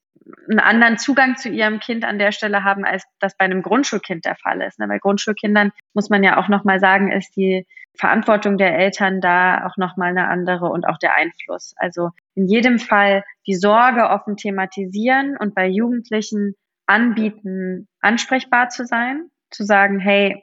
einen 0.48 0.60
anderen 0.60 0.98
Zugang 0.98 1.36
zu 1.36 1.48
ihrem 1.48 1.80
Kind 1.80 2.04
an 2.04 2.18
der 2.18 2.32
Stelle 2.32 2.64
haben, 2.64 2.84
als 2.84 3.04
das 3.20 3.36
bei 3.36 3.44
einem 3.44 3.62
Grundschulkind 3.62 4.24
der 4.24 4.36
Fall 4.36 4.60
ist. 4.60 4.78
Ne? 4.78 4.88
Bei 4.88 4.98
Grundschulkindern 4.98 5.72
muss 5.94 6.10
man 6.10 6.24
ja 6.24 6.38
auch 6.38 6.48
nochmal 6.48 6.80
sagen, 6.80 7.12
ist 7.12 7.36
die 7.36 7.66
Verantwortung 7.96 8.58
der 8.58 8.78
Eltern 8.78 9.20
da 9.20 9.66
auch 9.66 9.76
nochmal 9.76 10.10
eine 10.10 10.28
andere 10.28 10.66
und 10.66 10.86
auch 10.86 10.98
der 10.98 11.14
Einfluss. 11.14 11.74
Also 11.76 12.10
in 12.34 12.46
jedem 12.46 12.78
Fall 12.78 13.24
die 13.46 13.54
Sorge 13.54 14.08
offen 14.08 14.36
thematisieren 14.36 15.36
und 15.38 15.54
bei 15.54 15.66
Jugendlichen 15.66 16.54
anbieten, 16.86 17.88
ansprechbar 18.00 18.68
zu 18.68 18.84
sein, 18.84 19.30
zu 19.50 19.64
sagen, 19.64 19.98
hey, 19.98 20.42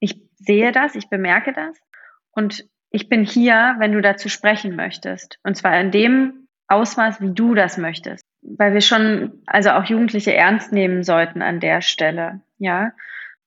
ich 0.00 0.20
sehe 0.36 0.72
das, 0.72 0.94
ich 0.94 1.08
bemerke 1.08 1.52
das 1.52 1.78
und 2.32 2.66
ich 2.90 3.08
bin 3.08 3.24
hier, 3.24 3.76
wenn 3.78 3.92
du 3.92 4.00
dazu 4.00 4.28
sprechen 4.28 4.74
möchtest. 4.74 5.38
Und 5.42 5.56
zwar 5.56 5.78
in 5.78 5.90
dem 5.90 6.48
Ausmaß, 6.68 7.20
wie 7.20 7.32
du 7.32 7.54
das 7.54 7.76
möchtest. 7.76 8.27
Weil 8.56 8.72
wir 8.74 8.80
schon, 8.80 9.42
also 9.46 9.70
auch 9.70 9.84
Jugendliche 9.84 10.34
ernst 10.34 10.72
nehmen 10.72 11.02
sollten 11.02 11.42
an 11.42 11.60
der 11.60 11.82
Stelle. 11.82 12.40
Ja. 12.58 12.92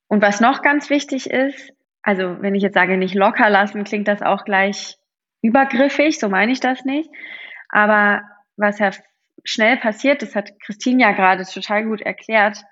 Und 0.07 0.21
was 0.21 0.41
noch 0.41 0.61
ganz 0.61 0.89
wichtig 0.89 1.29
ist, 1.29 1.73
also 2.03 2.41
wenn 2.41 2.55
ich 2.55 2.63
jetzt 2.63 2.73
sage, 2.73 2.97
nicht 2.97 3.15
locker 3.15 3.49
lassen, 3.49 3.83
klingt 3.83 4.07
das 4.07 4.21
auch 4.21 4.43
gleich 4.43 4.97
übergriffig, 5.41 6.19
so 6.19 6.29
meine 6.29 6.51
ich 6.51 6.59
das 6.59 6.85
nicht. 6.85 7.09
Aber 7.69 8.21
was 8.57 8.79
ja 8.79 8.91
schnell 9.43 9.77
passiert, 9.77 10.21
das 10.21 10.35
hat 10.35 10.51
Christine 10.61 11.01
ja 11.01 11.11
gerade 11.13 11.43
total 11.45 11.85
gut 11.85 12.01
erklärt, 12.01 12.63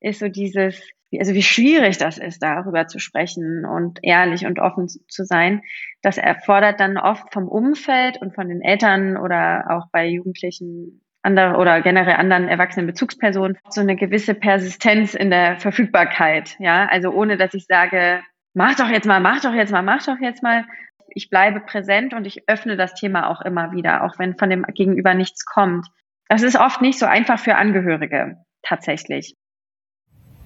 ist 0.00 0.20
so 0.20 0.28
dieses, 0.28 0.82
also 1.18 1.34
wie 1.34 1.42
schwierig 1.42 1.98
das 1.98 2.18
ist, 2.18 2.42
darüber 2.42 2.86
zu 2.86 2.98
sprechen 2.98 3.64
und 3.64 3.98
ehrlich 4.02 4.46
und 4.46 4.58
offen 4.58 4.88
zu 4.88 5.24
sein. 5.24 5.62
Das 6.02 6.18
erfordert 6.18 6.80
dann 6.80 6.98
oft 6.98 7.32
vom 7.32 7.48
Umfeld 7.48 8.20
und 8.20 8.34
von 8.34 8.48
den 8.48 8.62
Eltern 8.62 9.16
oder 9.16 9.66
auch 9.70 9.90
bei 9.90 10.06
Jugendlichen 10.06 11.02
andere 11.22 11.56
oder 11.56 11.80
generell 11.82 12.16
anderen 12.16 12.48
erwachsenen 12.48 12.86
Bezugspersonen 12.86 13.58
so 13.68 13.80
eine 13.80 13.96
gewisse 13.96 14.34
Persistenz 14.34 15.14
in 15.14 15.30
der 15.30 15.58
Verfügbarkeit. 15.58 16.56
Ja, 16.58 16.86
also 16.86 17.10
ohne 17.10 17.36
dass 17.36 17.54
ich 17.54 17.66
sage, 17.66 18.22
mach 18.54 18.76
doch 18.76 18.88
jetzt 18.88 19.06
mal, 19.06 19.20
mach 19.20 19.40
doch 19.40 19.52
jetzt 19.52 19.72
mal, 19.72 19.82
mach 19.82 20.04
doch 20.04 20.18
jetzt 20.20 20.42
mal. 20.42 20.64
Ich 21.08 21.30
bleibe 21.30 21.60
präsent 21.60 22.14
und 22.14 22.26
ich 22.26 22.48
öffne 22.48 22.76
das 22.76 22.94
Thema 22.94 23.28
auch 23.28 23.40
immer 23.40 23.72
wieder, 23.72 24.04
auch 24.04 24.18
wenn 24.18 24.36
von 24.36 24.50
dem 24.50 24.64
Gegenüber 24.74 25.14
nichts 25.14 25.44
kommt. 25.44 25.86
Das 26.28 26.42
ist 26.42 26.56
oft 26.56 26.82
nicht 26.82 26.98
so 26.98 27.06
einfach 27.06 27.38
für 27.38 27.56
Angehörige 27.56 28.36
tatsächlich. 28.62 29.34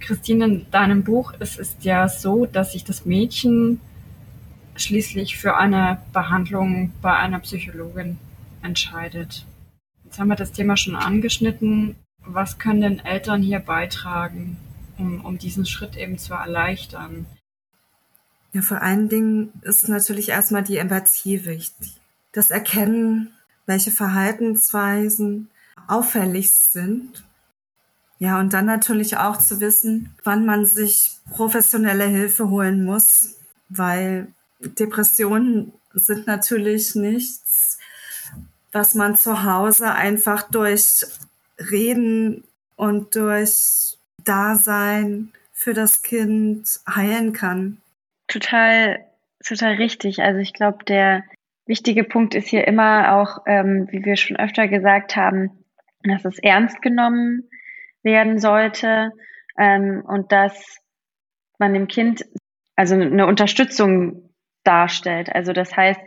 Christine, 0.01 0.45
in 0.45 0.71
deinem 0.71 1.05
Buch 1.05 1.33
es 1.39 1.59
ist 1.59 1.85
ja 1.85 2.09
so, 2.09 2.47
dass 2.47 2.73
sich 2.73 2.85
das 2.85 3.05
Mädchen 3.05 3.81
schließlich 4.77 5.37
für 5.37 5.57
eine 5.57 6.01
Behandlung 6.13 6.93
bei 7.03 7.17
einer 7.17 7.41
Psychologin 7.41 8.19
entscheidet. 8.63 9.47
Jetzt 10.13 10.21
haben 10.21 10.29
wir 10.29 10.37
das 10.37 10.53
Thema 10.53 10.77
schon 10.77 10.95
angeschnitten. 10.95 11.97
Was 12.27 12.59
können 12.59 12.83
denn 12.83 12.99
Eltern 12.99 13.41
hier 13.41 13.61
beitragen, 13.61 14.59
um, 14.99 15.25
um 15.25 15.39
diesen 15.39 15.65
Schritt 15.65 15.97
eben 15.97 16.19
zu 16.19 16.35
erleichtern? 16.35 17.25
Ja, 18.53 18.61
vor 18.61 18.83
allen 18.83 19.09
Dingen 19.09 19.55
ist 19.63 19.89
natürlich 19.89 20.29
erstmal 20.29 20.65
die 20.65 20.77
Empathie 20.77 21.47
wichtig. 21.47 21.99
Das 22.33 22.51
Erkennen, 22.51 23.33
welche 23.65 23.91
Verhaltensweisen 23.91 25.49
auffällig 25.89 26.51
sind. 26.53 27.25
Ja, 28.19 28.39
und 28.39 28.53
dann 28.53 28.67
natürlich 28.67 29.17
auch 29.17 29.39
zu 29.39 29.61
wissen, 29.61 30.15
wann 30.25 30.45
man 30.45 30.67
sich 30.67 31.21
professionelle 31.31 32.05
Hilfe 32.05 32.51
holen 32.51 32.85
muss, 32.85 33.37
weil 33.71 34.27
Depressionen 34.61 35.73
sind 35.95 36.27
natürlich 36.27 36.95
nichts, 36.95 37.42
was 38.73 38.95
man 38.95 39.17
zu 39.17 39.45
Hause 39.45 39.93
einfach 39.93 40.51
durch 40.51 41.05
Reden 41.71 42.45
und 42.77 43.15
durch 43.15 43.99
Dasein 44.25 45.33
für 45.53 45.75
das 45.75 46.03
Kind 46.03 46.81
heilen 46.89 47.33
kann. 47.33 47.79
Total, 48.27 49.05
total 49.45 49.75
richtig. 49.75 50.23
Also 50.23 50.41
ich 50.41 50.55
glaube, 50.55 50.85
der 50.85 51.23
wichtige 51.67 52.03
Punkt 52.03 52.35
ist 52.35 52.49
hier 52.49 52.67
immer 52.67 53.15
auch, 53.15 53.43
ähm, 53.47 53.87
wie 53.91 54.05
wir 54.05 54.17
schon 54.17 54.37
öfter 54.37 54.69
gesagt 54.69 55.17
haben, 55.17 55.51
dass 56.03 56.25
es 56.25 56.39
ernst 56.39 56.83
genommen 56.83 57.49
werden 58.03 58.39
sollte 58.41 59.13
ähm, 59.57 60.03
und 60.05 60.33
dass 60.33 60.79
man 61.59 61.75
dem 61.75 61.87
Kind 61.87 62.25
also 62.75 62.95
eine 62.95 63.27
Unterstützung 63.27 64.31
darstellt. 64.65 65.33
Also 65.33 65.53
das 65.53 65.77
heißt, 65.77 66.01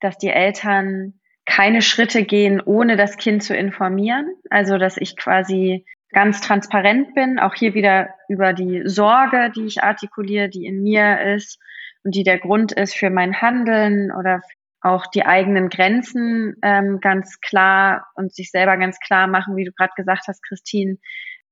dass 0.00 0.18
die 0.18 0.30
Eltern 0.30 1.17
keine 1.48 1.80
Schritte 1.80 2.24
gehen, 2.24 2.60
ohne 2.60 2.96
das 2.96 3.16
Kind 3.16 3.42
zu 3.42 3.56
informieren. 3.56 4.34
Also 4.50 4.76
dass 4.76 4.98
ich 4.98 5.16
quasi 5.16 5.86
ganz 6.10 6.42
transparent 6.42 7.14
bin, 7.14 7.38
auch 7.38 7.54
hier 7.54 7.72
wieder 7.74 8.10
über 8.28 8.52
die 8.52 8.82
Sorge, 8.84 9.50
die 9.56 9.64
ich 9.64 9.82
artikuliere, 9.82 10.50
die 10.50 10.66
in 10.66 10.82
mir 10.82 11.20
ist 11.34 11.58
und 12.04 12.14
die 12.14 12.22
der 12.22 12.38
Grund 12.38 12.72
ist 12.72 12.94
für 12.94 13.08
mein 13.08 13.40
Handeln 13.40 14.12
oder 14.12 14.42
auch 14.82 15.06
die 15.06 15.24
eigenen 15.24 15.70
Grenzen 15.70 16.54
ähm, 16.62 17.00
ganz 17.00 17.40
klar 17.40 18.06
und 18.14 18.34
sich 18.34 18.50
selber 18.50 18.76
ganz 18.76 18.98
klar 19.00 19.26
machen, 19.26 19.56
wie 19.56 19.64
du 19.64 19.72
gerade 19.72 19.92
gesagt 19.96 20.28
hast, 20.28 20.42
Christine, 20.46 20.98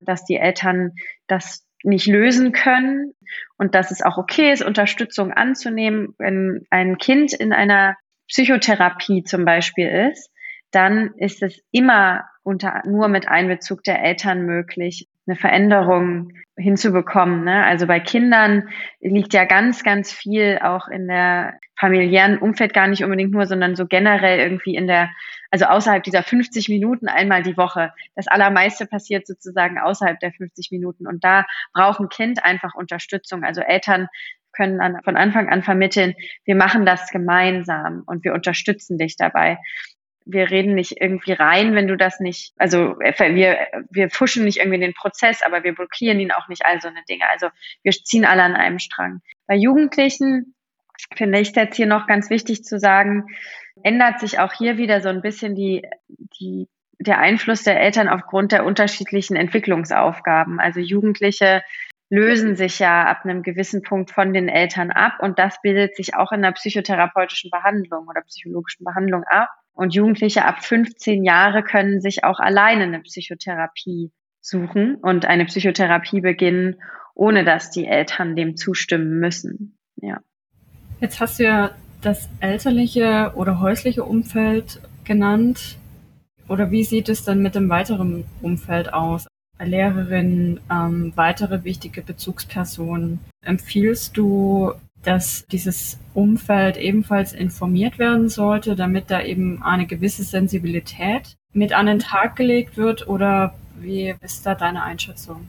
dass 0.00 0.24
die 0.24 0.37
Eltern 0.37 0.92
das 1.26 1.66
nicht 1.82 2.06
lösen 2.06 2.52
können 2.52 3.14
und 3.56 3.74
dass 3.74 3.90
es 3.90 4.02
auch 4.02 4.18
okay 4.18 4.52
ist, 4.52 4.62
Unterstützung 4.62 5.32
anzunehmen, 5.32 6.14
wenn 6.18 6.66
ein 6.70 6.98
Kind 6.98 7.32
in 7.32 7.52
einer 7.52 7.96
Psychotherapie 8.28 9.22
zum 9.24 9.44
Beispiel 9.44 9.88
ist, 10.10 10.30
dann 10.70 11.14
ist 11.16 11.42
es 11.42 11.62
immer 11.70 12.24
unter, 12.42 12.82
nur 12.86 13.08
mit 13.08 13.28
Einbezug 13.28 13.82
der 13.84 14.02
Eltern 14.02 14.42
möglich, 14.42 15.08
eine 15.26 15.36
Veränderung 15.36 16.32
hinzubekommen. 16.56 17.44
Ne? 17.44 17.64
Also 17.64 17.86
bei 17.86 18.00
Kindern 18.00 18.68
liegt 19.00 19.34
ja 19.34 19.44
ganz, 19.44 19.82
ganz 19.82 20.12
viel 20.12 20.58
auch 20.62 20.88
in 20.88 21.08
der 21.08 21.58
familiären 21.78 22.38
Umfeld 22.38 22.72
gar 22.72 22.86
nicht 22.86 23.04
unbedingt 23.04 23.32
nur, 23.32 23.46
sondern 23.46 23.76
so 23.76 23.86
generell 23.86 24.38
irgendwie 24.38 24.76
in 24.76 24.86
der, 24.86 25.10
also 25.50 25.66
außerhalb 25.66 26.02
dieser 26.02 26.22
50 26.22 26.68
Minuten 26.68 27.08
einmal 27.08 27.42
die 27.42 27.56
Woche. 27.56 27.92
Das 28.14 28.28
Allermeiste 28.28 28.86
passiert 28.86 29.26
sozusagen 29.26 29.78
außerhalb 29.78 30.18
der 30.20 30.32
50 30.32 30.70
Minuten. 30.70 31.06
Und 31.06 31.24
da 31.24 31.44
braucht 31.74 32.00
ein 32.00 32.08
Kind 32.08 32.44
einfach 32.44 32.74
Unterstützung. 32.74 33.44
Also 33.44 33.60
Eltern 33.60 34.08
können 34.56 34.80
an, 34.80 34.98
von 35.04 35.16
Anfang 35.16 35.48
an 35.48 35.62
vermitteln, 35.62 36.14
wir 36.44 36.56
machen 36.56 36.86
das 36.86 37.10
gemeinsam 37.10 38.02
und 38.06 38.24
wir 38.24 38.32
unterstützen 38.32 38.98
dich 38.98 39.16
dabei 39.16 39.58
wir 40.26 40.50
reden 40.50 40.74
nicht 40.74 41.00
irgendwie 41.00 41.32
rein, 41.32 41.74
wenn 41.74 41.86
du 41.86 41.96
das 41.96 42.18
nicht, 42.18 42.52
also 42.58 43.00
äh, 43.00 43.34
wir, 43.34 43.58
wir 43.90 44.10
fuschen 44.10 44.44
nicht 44.44 44.58
irgendwie 44.58 44.80
den 44.80 44.92
Prozess, 44.92 45.40
aber 45.42 45.62
wir 45.62 45.72
blockieren 45.72 46.18
ihn 46.18 46.32
auch 46.32 46.48
nicht, 46.48 46.66
all 46.66 46.80
so 46.80 46.88
eine 46.88 47.02
Dinge. 47.08 47.28
Also 47.30 47.48
wir 47.84 47.92
ziehen 47.92 48.24
alle 48.24 48.42
an 48.42 48.56
einem 48.56 48.80
Strang. 48.80 49.20
Bei 49.46 49.54
Jugendlichen 49.54 50.54
finde 51.14 51.38
ich 51.38 51.50
es 51.50 51.54
jetzt 51.54 51.76
hier 51.76 51.86
noch 51.86 52.08
ganz 52.08 52.28
wichtig 52.28 52.64
zu 52.64 52.78
sagen, 52.78 53.26
ändert 53.84 54.18
sich 54.18 54.40
auch 54.40 54.52
hier 54.52 54.78
wieder 54.78 55.00
so 55.00 55.08
ein 55.08 55.22
bisschen 55.22 55.54
die, 55.54 55.86
die, 56.40 56.68
der 56.98 57.18
Einfluss 57.18 57.62
der 57.62 57.80
Eltern 57.80 58.08
aufgrund 58.08 58.50
der 58.50 58.64
unterschiedlichen 58.64 59.36
Entwicklungsaufgaben. 59.36 60.58
Also 60.58 60.80
Jugendliche 60.80 61.62
lösen 62.08 62.56
sich 62.56 62.78
ja 62.78 63.04
ab 63.04 63.24
einem 63.24 63.42
gewissen 63.42 63.82
Punkt 63.82 64.10
von 64.10 64.32
den 64.32 64.48
Eltern 64.48 64.90
ab 64.90 65.14
und 65.20 65.38
das 65.38 65.60
bildet 65.62 65.96
sich 65.96 66.14
auch 66.14 66.32
in 66.32 66.42
der 66.42 66.52
psychotherapeutischen 66.52 67.50
Behandlung 67.50 68.06
oder 68.08 68.20
psychologischen 68.22 68.84
Behandlung 68.84 69.24
ab. 69.24 69.48
Und 69.72 69.94
Jugendliche 69.94 70.44
ab 70.44 70.64
15 70.64 71.24
Jahre 71.24 71.62
können 71.62 72.00
sich 72.00 72.24
auch 72.24 72.40
alleine 72.40 72.84
eine 72.84 73.00
Psychotherapie 73.00 74.10
suchen 74.40 74.94
und 74.94 75.26
eine 75.26 75.44
Psychotherapie 75.44 76.20
beginnen, 76.20 76.76
ohne 77.14 77.44
dass 77.44 77.70
die 77.70 77.86
Eltern 77.86 78.36
dem 78.36 78.56
zustimmen 78.56 79.18
müssen. 79.18 79.76
Ja. 79.96 80.20
Jetzt 81.00 81.20
hast 81.20 81.38
du 81.38 81.44
ja 81.44 81.70
das 82.00 82.28
elterliche 82.40 83.32
oder 83.34 83.60
häusliche 83.60 84.04
Umfeld 84.04 84.80
genannt. 85.04 85.76
Oder 86.48 86.70
wie 86.70 86.84
sieht 86.84 87.08
es 87.08 87.24
dann 87.24 87.42
mit 87.42 87.54
dem 87.54 87.68
weiteren 87.68 88.24
Umfeld 88.40 88.94
aus? 88.94 89.26
Lehrerin, 89.58 90.60
ähm, 90.70 91.12
weitere 91.14 91.64
wichtige 91.64 92.02
Bezugspersonen. 92.02 93.20
Empfiehlst 93.42 94.16
du 94.16 94.74
dass 95.06 95.46
dieses 95.46 95.98
Umfeld 96.14 96.76
ebenfalls 96.76 97.32
informiert 97.32 97.98
werden 97.98 98.28
sollte, 98.28 98.74
damit 98.74 99.10
da 99.10 99.22
eben 99.22 99.62
eine 99.62 99.86
gewisse 99.86 100.24
Sensibilität 100.24 101.36
mit 101.52 101.72
an 101.72 101.86
den 101.86 102.00
Tag 102.00 102.34
gelegt 102.36 102.76
wird? 102.76 103.06
Oder 103.06 103.54
wie 103.76 104.14
ist 104.20 104.44
da 104.44 104.54
deine 104.54 104.82
Einschätzung? 104.82 105.46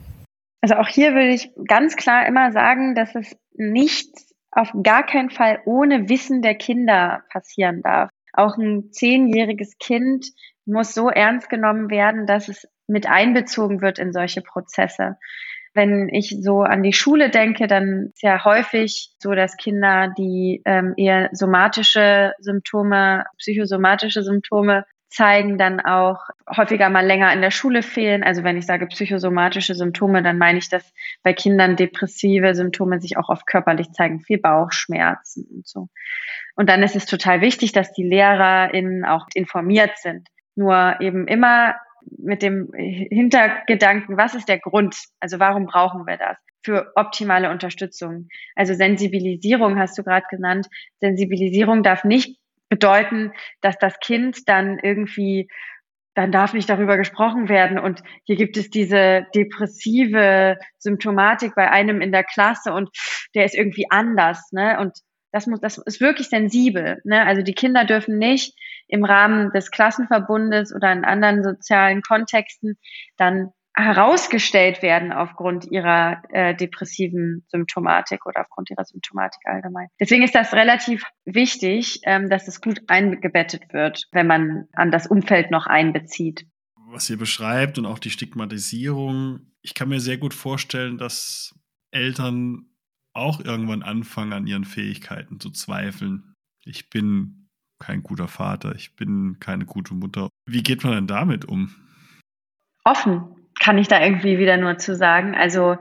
Also 0.61 0.75
auch 0.75 0.87
hier 0.87 1.13
würde 1.13 1.33
ich 1.33 1.49
ganz 1.67 1.95
klar 1.95 2.27
immer 2.27 2.51
sagen, 2.51 2.93
dass 2.93 3.15
es 3.15 3.35
nicht 3.53 4.09
auf 4.51 4.71
gar 4.83 5.05
keinen 5.05 5.29
Fall 5.29 5.59
ohne 5.65 6.07
Wissen 6.07 6.41
der 6.41 6.55
Kinder 6.55 7.23
passieren 7.31 7.81
darf. 7.81 8.11
Auch 8.33 8.57
ein 8.57 8.91
zehnjähriges 8.91 9.77
Kind 9.79 10.27
muss 10.65 10.93
so 10.93 11.09
ernst 11.09 11.49
genommen 11.49 11.89
werden, 11.89 12.27
dass 12.27 12.47
es 12.47 12.67
mit 12.88 13.08
einbezogen 13.08 13.82
wird 13.82 14.00
in 14.00 14.13
solche 14.13 14.41
Prozesse. 14.41 15.17
Wenn 15.73 16.10
ich 16.10 16.38
so 16.41 16.62
an 16.62 16.82
die 16.82 16.93
Schule 16.93 17.30
denke, 17.30 17.67
dann 17.67 18.10
ist 18.13 18.23
ja 18.23 18.43
häufig 18.43 19.12
so, 19.19 19.34
dass 19.34 19.58
Kinder, 19.58 20.12
die 20.17 20.62
ähm, 20.65 20.93
eher 20.97 21.30
somatische 21.34 22.34
Symptome, 22.39 23.26
psychosomatische 23.38 24.23
Symptome 24.23 24.86
zeigen, 25.10 25.58
dann 25.58 25.80
auch 25.80 26.19
häufiger 26.56 26.89
mal 26.89 27.06
länger 27.06 27.32
in 27.34 27.41
der 27.41 27.52
Schule 27.52 27.82
fehlen. 27.82 28.23
Also 28.23 28.43
wenn 28.43 28.58
ich 28.58 28.65
sage 28.65 28.88
psychosomatische 28.88 29.73
Symptome, 29.73 30.21
dann 30.21 30.38
meine 30.38 30.60
ich, 30.60 30.69
dass 30.69 30.93
bei 31.23 31.34
Kindern 31.34 31.76
depressive 31.76 32.56
Symptome 32.56 33.00
sich 33.00 33.17
auch 33.17 33.30
oft 33.30 33.47
körperlich 33.47 33.91
zeigen, 33.91 34.19
viel 34.19 34.39
Bauchschmerzen 34.39 35.47
und 35.50 35.67
so. 35.67 35.89
Und 36.56 36.69
dann 36.69 36.84
ist 36.84 36.95
es 36.95 37.06
total 37.06 37.41
wichtig, 37.41 37.71
dass 37.71 37.93
die 37.93 38.08
LehrerInnen 38.08 39.06
auch 39.06 39.28
informiert 39.34 39.97
sind. 39.97 40.28
Nur 40.56 41.00
eben 41.00 41.28
immer 41.28 41.76
mit 42.17 42.41
dem 42.41 42.71
Hintergedanken, 42.73 44.17
was 44.17 44.35
ist 44.35 44.47
der 44.47 44.59
Grund? 44.59 44.95
Also 45.19 45.39
warum 45.39 45.65
brauchen 45.65 46.05
wir 46.05 46.17
das? 46.17 46.37
Für 46.63 46.91
optimale 46.95 47.49
Unterstützung. 47.49 48.27
Also 48.55 48.73
Sensibilisierung 48.73 49.77
hast 49.79 49.97
du 49.97 50.03
gerade 50.03 50.25
genannt. 50.29 50.67
Sensibilisierung 50.99 51.83
darf 51.83 52.03
nicht 52.03 52.39
bedeuten, 52.69 53.31
dass 53.61 53.77
das 53.77 53.99
Kind 53.99 54.47
dann 54.47 54.79
irgendwie 54.79 55.47
dann 56.17 56.31
darf 56.31 56.53
nicht 56.53 56.67
darüber 56.67 56.97
gesprochen 56.97 57.47
werden. 57.47 57.77
Und 57.77 58.01
hier 58.23 58.37
gibt 58.37 58.57
es 58.57 58.71
diese 58.71 59.27
depressive 59.35 60.57
Symptomatik 60.79 61.53
bei 61.53 61.69
einem 61.69 62.01
in 62.01 62.11
der 62.11 62.23
Klasse 62.23 62.73
und 62.73 62.89
der 63.35 63.45
ist 63.45 63.53
irgendwie 63.53 63.85
anders. 63.91 64.51
Ne? 64.51 64.79
Und 64.79 64.97
das 65.31 65.47
muss, 65.47 65.59
das 65.59 65.77
ist 65.77 66.01
wirklich 66.01 66.29
sensibel. 66.29 67.01
Ne? 67.03 67.25
Also 67.25 67.41
die 67.41 67.53
Kinder 67.53 67.85
dürfen 67.85 68.17
nicht 68.17 68.57
im 68.87 69.03
Rahmen 69.03 69.51
des 69.51 69.71
Klassenverbundes 69.71 70.73
oder 70.73 70.91
in 70.91 71.05
anderen 71.05 71.43
sozialen 71.43 72.01
Kontexten 72.01 72.77
dann 73.17 73.51
herausgestellt 73.77 74.81
werden 74.81 75.11
aufgrund 75.11 75.65
ihrer 75.65 76.23
äh, 76.29 76.55
depressiven 76.55 77.45
Symptomatik 77.49 78.25
oder 78.25 78.41
aufgrund 78.41 78.71
ihrer 78.71 78.85
Symptomatik 78.85 79.41
allgemein. 79.45 79.87
Deswegen 79.99 80.23
ist 80.23 80.33
das 80.33 80.53
relativ 80.53 81.03
wichtig, 81.25 81.99
ähm, 82.03 82.27
dass 82.27 82.47
es 82.47 82.59
gut 82.59 82.81
eingebettet 82.87 83.71
wird, 83.71 84.07
wenn 84.11 84.25
man 84.25 84.65
an 84.73 84.89
das 84.89 85.05
Umfeld 85.05 85.51
noch 85.51 85.67
einbezieht. 85.67 86.47
Was 86.89 87.07
ihr 87.09 87.17
beschreibt 87.17 87.77
und 87.77 87.85
auch 87.85 87.99
die 87.99 88.09
Stigmatisierung, 88.09 89.51
ich 89.61 89.75
kann 89.75 89.89
mir 89.89 89.99
sehr 89.99 90.17
gut 90.17 90.33
vorstellen, 90.33 90.97
dass 90.97 91.53
Eltern 91.91 92.65
auch 93.17 93.43
irgendwann 93.43 93.84
anfangen, 93.84 94.34
an 94.34 94.47
ihren 94.47 94.65
Fähigkeiten 94.65 95.39
zu 95.39 95.49
zweifeln. 95.51 96.34
Ich 96.65 96.89
bin 96.89 97.47
kein 97.80 98.03
guter 98.03 98.27
Vater, 98.27 98.75
ich 98.75 98.95
bin 98.95 99.38
keine 99.39 99.65
gute 99.65 99.93
Mutter. 99.93 100.30
Wie 100.45 100.63
geht 100.63 100.84
man 100.84 100.93
denn 100.93 101.08
damit 101.08 101.45
um? 101.45 101.75
Offen 102.84 103.36
kann 103.60 103.77
ich 103.77 103.88
da 103.88 104.01
irgendwie 104.01 104.38
wieder 104.38 104.58
nur 104.58 104.77
zu 104.77 104.95
sagen. 104.95 105.36
Also 105.36 105.77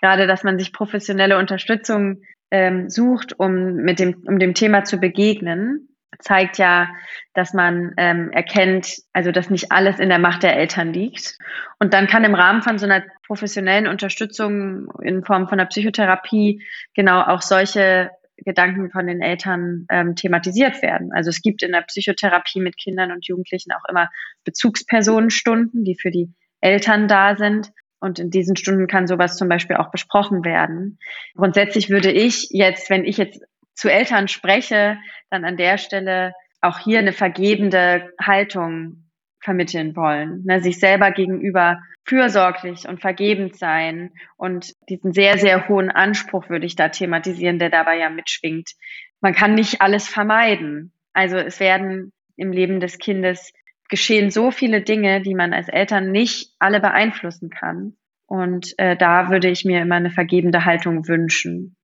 gerade, 0.00 0.26
dass 0.26 0.44
man 0.44 0.58
sich 0.58 0.72
professionelle 0.72 1.38
Unterstützung 1.38 2.22
ähm, 2.50 2.88
sucht, 2.88 3.38
um 3.38 3.76
mit 3.76 3.98
dem, 3.98 4.22
um 4.26 4.38
dem 4.38 4.54
Thema 4.54 4.84
zu 4.84 4.98
begegnen, 4.98 5.88
zeigt 6.20 6.58
ja, 6.58 6.88
dass 7.34 7.52
man 7.52 7.92
ähm, 7.96 8.30
erkennt, 8.32 8.96
also 9.12 9.32
dass 9.32 9.50
nicht 9.50 9.72
alles 9.72 9.98
in 9.98 10.08
der 10.08 10.18
Macht 10.18 10.42
der 10.42 10.56
Eltern 10.56 10.92
liegt. 10.92 11.38
Und 11.78 11.94
dann 11.94 12.06
kann 12.06 12.24
im 12.24 12.34
Rahmen 12.34 12.62
von 12.62 12.78
so 12.78 12.86
einer 12.86 13.04
professionellen 13.26 13.86
Unterstützung 13.86 14.88
in 15.02 15.24
Form 15.24 15.48
von 15.48 15.58
einer 15.58 15.68
Psychotherapie 15.68 16.62
genau 16.94 17.20
auch 17.22 17.42
solche 17.42 18.10
Gedanken 18.38 18.90
von 18.90 19.06
den 19.06 19.22
Eltern 19.22 19.86
ähm, 19.90 20.14
thematisiert 20.14 20.82
werden. 20.82 21.10
Also 21.12 21.30
es 21.30 21.40
gibt 21.40 21.62
in 21.62 21.72
der 21.72 21.82
Psychotherapie 21.82 22.60
mit 22.60 22.76
Kindern 22.76 23.10
und 23.10 23.26
Jugendlichen 23.26 23.72
auch 23.72 23.88
immer 23.88 24.10
Bezugspersonenstunden, 24.44 25.84
die 25.84 25.96
für 25.98 26.10
die 26.10 26.32
Eltern 26.60 27.08
da 27.08 27.36
sind. 27.36 27.72
Und 27.98 28.18
in 28.18 28.30
diesen 28.30 28.56
Stunden 28.56 28.86
kann 28.86 29.06
sowas 29.06 29.38
zum 29.38 29.48
Beispiel 29.48 29.76
auch 29.76 29.90
besprochen 29.90 30.44
werden. 30.44 30.98
Grundsätzlich 31.34 31.88
würde 31.88 32.12
ich 32.12 32.48
jetzt, 32.50 32.90
wenn 32.90 33.04
ich 33.04 33.16
jetzt 33.16 33.40
zu 33.76 33.88
Eltern 33.88 34.26
spreche, 34.26 34.98
dann 35.30 35.44
an 35.44 35.56
der 35.56 35.78
Stelle 35.78 36.34
auch 36.60 36.78
hier 36.78 36.98
eine 36.98 37.12
vergebende 37.12 38.10
Haltung 38.20 39.04
vermitteln 39.40 39.94
wollen, 39.94 40.42
ne, 40.44 40.60
sich 40.60 40.80
selber 40.80 41.12
gegenüber 41.12 41.80
fürsorglich 42.04 42.88
und 42.88 43.00
vergebend 43.00 43.56
sein 43.56 44.10
und 44.36 44.72
diesen 44.88 45.12
sehr, 45.12 45.38
sehr 45.38 45.68
hohen 45.68 45.90
Anspruch 45.90 46.48
würde 46.48 46.66
ich 46.66 46.74
da 46.74 46.88
thematisieren, 46.88 47.58
der 47.58 47.70
dabei 47.70 47.98
ja 47.98 48.10
mitschwingt. 48.10 48.72
Man 49.20 49.34
kann 49.34 49.54
nicht 49.54 49.80
alles 49.80 50.08
vermeiden. 50.08 50.92
Also 51.12 51.36
es 51.36 51.60
werden 51.60 52.12
im 52.36 52.52
Leben 52.52 52.80
des 52.80 52.98
Kindes 52.98 53.52
geschehen 53.88 54.30
so 54.30 54.50
viele 54.50 54.82
Dinge, 54.82 55.20
die 55.20 55.34
man 55.34 55.52
als 55.52 55.68
Eltern 55.68 56.10
nicht 56.10 56.50
alle 56.58 56.80
beeinflussen 56.80 57.50
kann. 57.50 57.96
Und 58.26 58.74
äh, 58.78 58.96
da 58.96 59.30
würde 59.30 59.48
ich 59.48 59.64
mir 59.64 59.82
immer 59.82 59.94
eine 59.94 60.10
vergebende 60.10 60.64
Haltung 60.64 61.06
wünschen. 61.06 61.76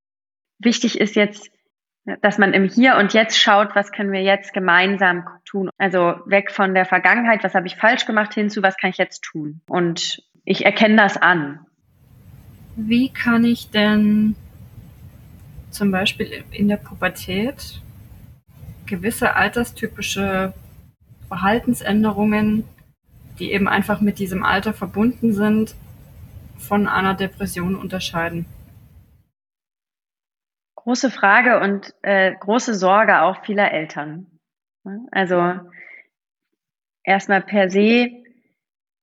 Wichtig 0.58 1.00
ist 1.00 1.14
jetzt, 1.14 1.50
dass 2.20 2.38
man 2.38 2.52
im 2.52 2.64
Hier 2.64 2.96
und 2.96 3.12
Jetzt 3.12 3.38
schaut, 3.38 3.74
was 3.74 3.92
können 3.92 4.12
wir 4.12 4.22
jetzt 4.22 4.52
gemeinsam 4.52 5.24
tun. 5.44 5.70
Also 5.78 6.16
weg 6.26 6.50
von 6.50 6.74
der 6.74 6.84
Vergangenheit, 6.84 7.44
was 7.44 7.54
habe 7.54 7.66
ich 7.66 7.76
falsch 7.76 8.06
gemacht, 8.06 8.34
hin 8.34 8.50
zu, 8.50 8.62
was 8.62 8.76
kann 8.76 8.90
ich 8.90 8.98
jetzt 8.98 9.22
tun. 9.22 9.60
Und 9.68 10.22
ich 10.44 10.64
erkenne 10.64 10.96
das 10.96 11.16
an. 11.16 11.60
Wie 12.74 13.10
kann 13.10 13.44
ich 13.44 13.70
denn 13.70 14.34
zum 15.70 15.90
Beispiel 15.90 16.44
in 16.50 16.68
der 16.68 16.76
Pubertät 16.76 17.80
gewisse 18.86 19.36
alterstypische 19.36 20.52
Verhaltensänderungen, 21.28 22.64
die 23.38 23.52
eben 23.52 23.68
einfach 23.68 24.00
mit 24.00 24.18
diesem 24.18 24.42
Alter 24.42 24.74
verbunden 24.74 25.32
sind, 25.32 25.74
von 26.58 26.88
einer 26.88 27.14
Depression 27.14 27.76
unterscheiden? 27.76 28.46
Große 30.82 31.10
Frage 31.10 31.60
und 31.60 31.94
äh, 32.02 32.34
große 32.34 32.74
Sorge 32.74 33.22
auch 33.22 33.44
vieler 33.44 33.72
Eltern. 33.72 34.26
Also 35.12 35.60
erstmal 37.04 37.40
per 37.40 37.70
se, 37.70 38.10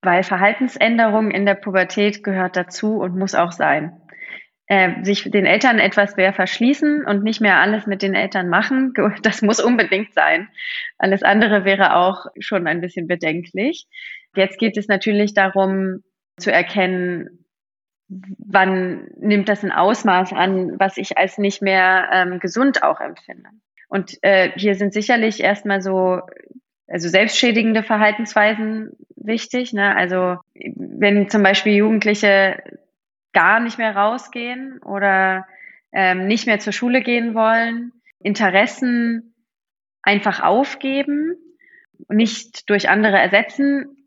weil 0.01 0.23
Verhaltensänderung 0.23 1.31
in 1.31 1.45
der 1.45 1.55
Pubertät 1.55 2.23
gehört 2.23 2.57
dazu 2.57 2.97
und 2.97 3.15
muss 3.15 3.33
auch 3.33 3.53
sein. 3.53 4.01
Äh, 4.67 5.03
sich 5.03 5.23
den 5.31 5.45
Eltern 5.45 5.79
etwas 5.79 6.17
mehr 6.17 6.33
verschließen 6.33 7.05
und 7.05 7.23
nicht 7.23 7.39
mehr 7.39 7.57
alles 7.59 7.87
mit 7.87 8.01
den 8.01 8.13
Eltern 8.13 8.49
machen, 8.49 8.93
das 9.23 9.41
muss 9.41 9.59
unbedingt 9.61 10.13
sein. 10.13 10.49
Alles 10.97 11.23
andere 11.23 11.63
wäre 11.63 11.95
auch 11.95 12.25
schon 12.39 12.67
ein 12.67 12.81
bisschen 12.81 13.07
bedenklich. 13.07 13.87
Jetzt 14.35 14.59
geht 14.59 14.77
es 14.77 14.87
natürlich 14.87 15.33
darum 15.33 16.03
zu 16.37 16.51
erkennen, 16.51 17.38
wann 18.09 19.07
nimmt 19.17 19.49
das 19.49 19.63
ein 19.63 19.71
Ausmaß 19.71 20.33
an, 20.33 20.79
was 20.79 20.97
ich 20.97 21.17
als 21.17 21.37
nicht 21.37 21.61
mehr 21.61 22.09
ähm, 22.11 22.39
gesund 22.39 22.83
auch 22.83 22.99
empfinde. 22.99 23.49
Und 23.87 24.17
äh, 24.23 24.51
hier 24.55 24.75
sind 24.75 24.93
sicherlich 24.93 25.41
erstmal 25.41 25.81
so, 25.81 26.21
also 26.87 27.07
selbstschädigende 27.07 27.83
Verhaltensweisen 27.83 28.91
wichtig. 29.15 29.73
Ne? 29.73 29.95
Also 29.95 30.37
wenn 30.53 31.29
zum 31.29 31.43
Beispiel 31.43 31.73
Jugendliche 31.73 32.61
gar 33.31 33.59
nicht 33.59 33.77
mehr 33.77 33.95
rausgehen 33.95 34.79
oder 34.79 35.47
ähm, 35.91 36.27
nicht 36.27 36.47
mehr 36.47 36.59
zur 36.59 36.73
Schule 36.73 37.01
gehen 37.01 37.35
wollen, 37.35 37.93
Interessen 38.19 39.35
einfach 40.01 40.41
aufgeben, 40.41 41.35
nicht 42.07 42.69
durch 42.69 42.89
andere 42.89 43.17
ersetzen, 43.17 43.98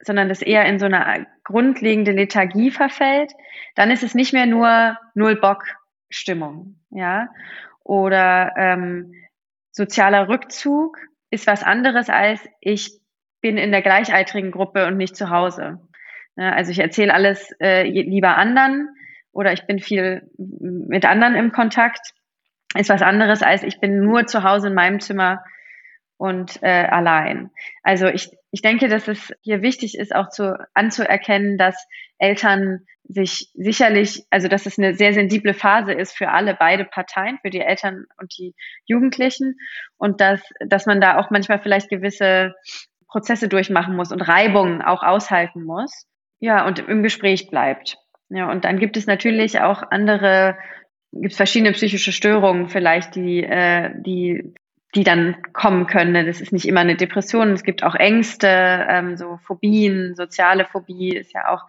sondern 0.00 0.28
das 0.28 0.42
eher 0.42 0.66
in 0.66 0.78
so 0.78 0.86
eine 0.86 1.26
grundlegende 1.44 2.12
Lethargie 2.12 2.70
verfällt, 2.70 3.32
dann 3.74 3.90
ist 3.90 4.02
es 4.02 4.14
nicht 4.14 4.32
mehr 4.32 4.46
nur 4.46 4.98
Null 5.14 5.36
Bock 5.36 5.64
Stimmung, 6.10 6.80
ja. 6.90 7.28
Oder 7.82 8.52
ähm, 8.56 9.14
sozialer 9.70 10.28
Rückzug 10.28 10.98
ist 11.30 11.46
was 11.46 11.62
anderes 11.62 12.08
als 12.08 12.40
ich 12.60 13.00
bin 13.40 13.58
in 13.58 13.72
der 13.72 13.82
gleichaltrigen 13.82 14.52
Gruppe 14.52 14.86
und 14.86 14.96
nicht 14.96 15.16
zu 15.16 15.28
Hause. 15.28 15.80
Ja, 16.36 16.52
also 16.52 16.70
ich 16.70 16.78
erzähle 16.78 17.12
alles 17.12 17.52
äh, 17.60 17.82
lieber 17.82 18.36
anderen 18.36 18.88
oder 19.32 19.52
ich 19.52 19.66
bin 19.66 19.80
viel 19.80 20.30
mit 20.38 21.04
anderen 21.04 21.34
im 21.34 21.52
Kontakt, 21.52 22.14
ist 22.76 22.88
was 22.88 23.02
anderes 23.02 23.42
als 23.42 23.62
ich 23.62 23.80
bin 23.80 24.00
nur 24.00 24.26
zu 24.26 24.42
Hause 24.44 24.68
in 24.68 24.74
meinem 24.74 25.00
Zimmer 25.00 25.44
und 26.16 26.62
äh, 26.62 26.86
allein. 26.90 27.50
Also 27.82 28.06
ich 28.06 28.30
ich 28.54 28.62
denke, 28.62 28.86
dass 28.86 29.08
es 29.08 29.34
hier 29.40 29.62
wichtig 29.62 29.98
ist, 29.98 30.14
auch 30.14 30.28
zu, 30.28 30.56
anzuerkennen, 30.74 31.58
dass 31.58 31.88
Eltern 32.18 32.86
sich 33.02 33.50
sicherlich, 33.54 34.22
also 34.30 34.46
dass 34.46 34.64
es 34.64 34.78
eine 34.78 34.94
sehr 34.94 35.12
sensible 35.12 35.54
Phase 35.54 35.92
ist 35.92 36.16
für 36.16 36.28
alle, 36.28 36.54
beide 36.54 36.84
Parteien, 36.84 37.40
für 37.42 37.50
die 37.50 37.60
Eltern 37.60 38.04
und 38.16 38.32
die 38.38 38.54
Jugendlichen 38.86 39.56
und 39.96 40.20
dass, 40.20 40.40
dass 40.64 40.86
man 40.86 41.00
da 41.00 41.18
auch 41.18 41.30
manchmal 41.30 41.58
vielleicht 41.58 41.90
gewisse 41.90 42.54
Prozesse 43.08 43.48
durchmachen 43.48 43.96
muss 43.96 44.12
und 44.12 44.22
Reibungen 44.22 44.82
auch 44.82 45.02
aushalten 45.02 45.64
muss. 45.64 46.06
Ja, 46.38 46.64
und 46.64 46.78
im 46.78 47.02
Gespräch 47.02 47.50
bleibt. 47.50 47.98
Ja, 48.28 48.48
und 48.52 48.64
dann 48.64 48.78
gibt 48.78 48.96
es 48.96 49.08
natürlich 49.08 49.62
auch 49.62 49.82
andere, 49.90 50.56
gibt 51.10 51.32
es 51.32 51.36
verschiedene 51.36 51.72
psychische 51.72 52.12
Störungen 52.12 52.68
vielleicht, 52.68 53.16
die, 53.16 53.42
äh, 53.42 53.90
die 53.96 54.54
die 54.94 55.04
dann 55.04 55.36
kommen 55.52 55.86
können. 55.86 56.26
Das 56.26 56.40
ist 56.40 56.52
nicht 56.52 56.68
immer 56.68 56.80
eine 56.80 56.96
Depression. 56.96 57.52
Es 57.52 57.64
gibt 57.64 57.82
auch 57.82 57.94
Ängste, 57.94 58.48
ähm, 58.88 59.16
so 59.16 59.38
Phobien, 59.42 60.14
soziale 60.14 60.64
Phobie 60.64 61.16
ist 61.16 61.32
ja 61.32 61.48
auch 61.48 61.64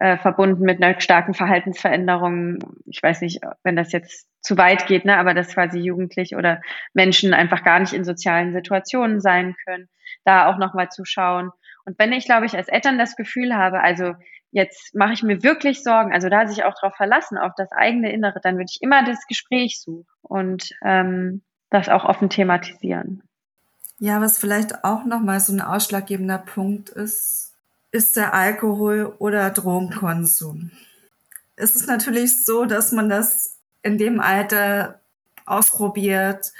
äh, 0.00 0.16
verbunden 0.18 0.64
mit 0.64 0.82
einer 0.82 1.00
starken 1.00 1.34
Verhaltensveränderung. 1.34 2.58
Ich 2.86 3.02
weiß 3.02 3.20
nicht, 3.22 3.40
wenn 3.62 3.76
das 3.76 3.92
jetzt 3.92 4.28
zu 4.40 4.56
weit 4.56 4.86
geht, 4.86 5.04
ne, 5.04 5.16
aber 5.16 5.34
dass 5.34 5.54
quasi 5.54 5.78
Jugendliche 5.80 6.36
oder 6.36 6.60
Menschen 6.92 7.34
einfach 7.34 7.64
gar 7.64 7.80
nicht 7.80 7.92
in 7.92 8.04
sozialen 8.04 8.52
Situationen 8.52 9.20
sein 9.20 9.56
können, 9.64 9.88
da 10.24 10.46
auch 10.46 10.58
nochmal 10.58 10.90
zu 10.90 11.04
schauen. 11.04 11.50
Und 11.84 11.98
wenn 11.98 12.12
ich, 12.12 12.26
glaube 12.26 12.46
ich, 12.46 12.54
als 12.54 12.68
Eltern 12.68 12.98
das 12.98 13.16
Gefühl 13.16 13.54
habe, 13.54 13.80
also 13.80 14.14
jetzt 14.50 14.94
mache 14.94 15.12
ich 15.14 15.22
mir 15.22 15.42
wirklich 15.42 15.82
Sorgen, 15.82 16.12
also 16.12 16.28
da 16.28 16.46
sich 16.46 16.64
auch 16.64 16.74
darauf 16.80 16.96
verlassen, 16.96 17.38
auf 17.38 17.52
das 17.56 17.72
eigene 17.72 18.12
Innere, 18.12 18.40
dann 18.42 18.56
würde 18.56 18.70
ich 18.70 18.82
immer 18.82 19.04
das 19.04 19.26
Gespräch 19.26 19.80
suchen. 19.80 20.06
Und 20.22 20.70
ähm, 20.84 21.42
das 21.70 21.88
auch 21.88 22.04
offen 22.04 22.30
thematisieren. 22.30 23.22
Ja, 23.98 24.20
was 24.20 24.38
vielleicht 24.38 24.84
auch 24.84 25.04
nochmal 25.04 25.40
so 25.40 25.52
ein 25.52 25.60
ausschlaggebender 25.60 26.38
Punkt 26.38 26.88
ist, 26.88 27.52
ist 27.90 28.16
der 28.16 28.34
Alkohol- 28.34 29.14
oder 29.18 29.50
Drogenkonsum. 29.50 30.70
Es 31.56 31.74
ist 31.74 31.88
natürlich 31.88 32.44
so, 32.44 32.64
dass 32.64 32.92
man 32.92 33.08
das 33.08 33.56
in 33.82 33.98
dem 33.98 34.20
Alter 34.20 35.00
ausprobiert, 35.46 36.52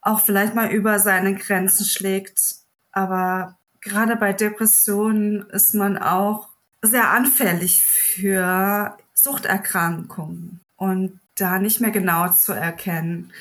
auch 0.00 0.20
vielleicht 0.20 0.54
mal 0.54 0.70
über 0.70 0.98
seine 0.98 1.34
Grenzen 1.34 1.84
schlägt. 1.84 2.56
Aber 2.92 3.58
gerade 3.80 4.16
bei 4.16 4.32
Depressionen 4.32 5.48
ist 5.50 5.74
man 5.74 5.98
auch 5.98 6.48
sehr 6.80 7.10
anfällig 7.10 7.82
für 7.82 8.96
Suchterkrankungen 9.12 10.60
und 10.76 11.20
da 11.36 11.58
nicht 11.58 11.80
mehr 11.80 11.90
genau 11.90 12.28
zu 12.28 12.52
erkennen 12.52 13.32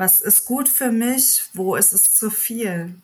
was 0.00 0.22
ist 0.22 0.46
gut 0.46 0.70
für 0.70 0.92
mich, 0.92 1.42
wo 1.52 1.76
ist 1.76 1.92
es 1.92 2.14
zu 2.14 2.30
viel, 2.30 2.94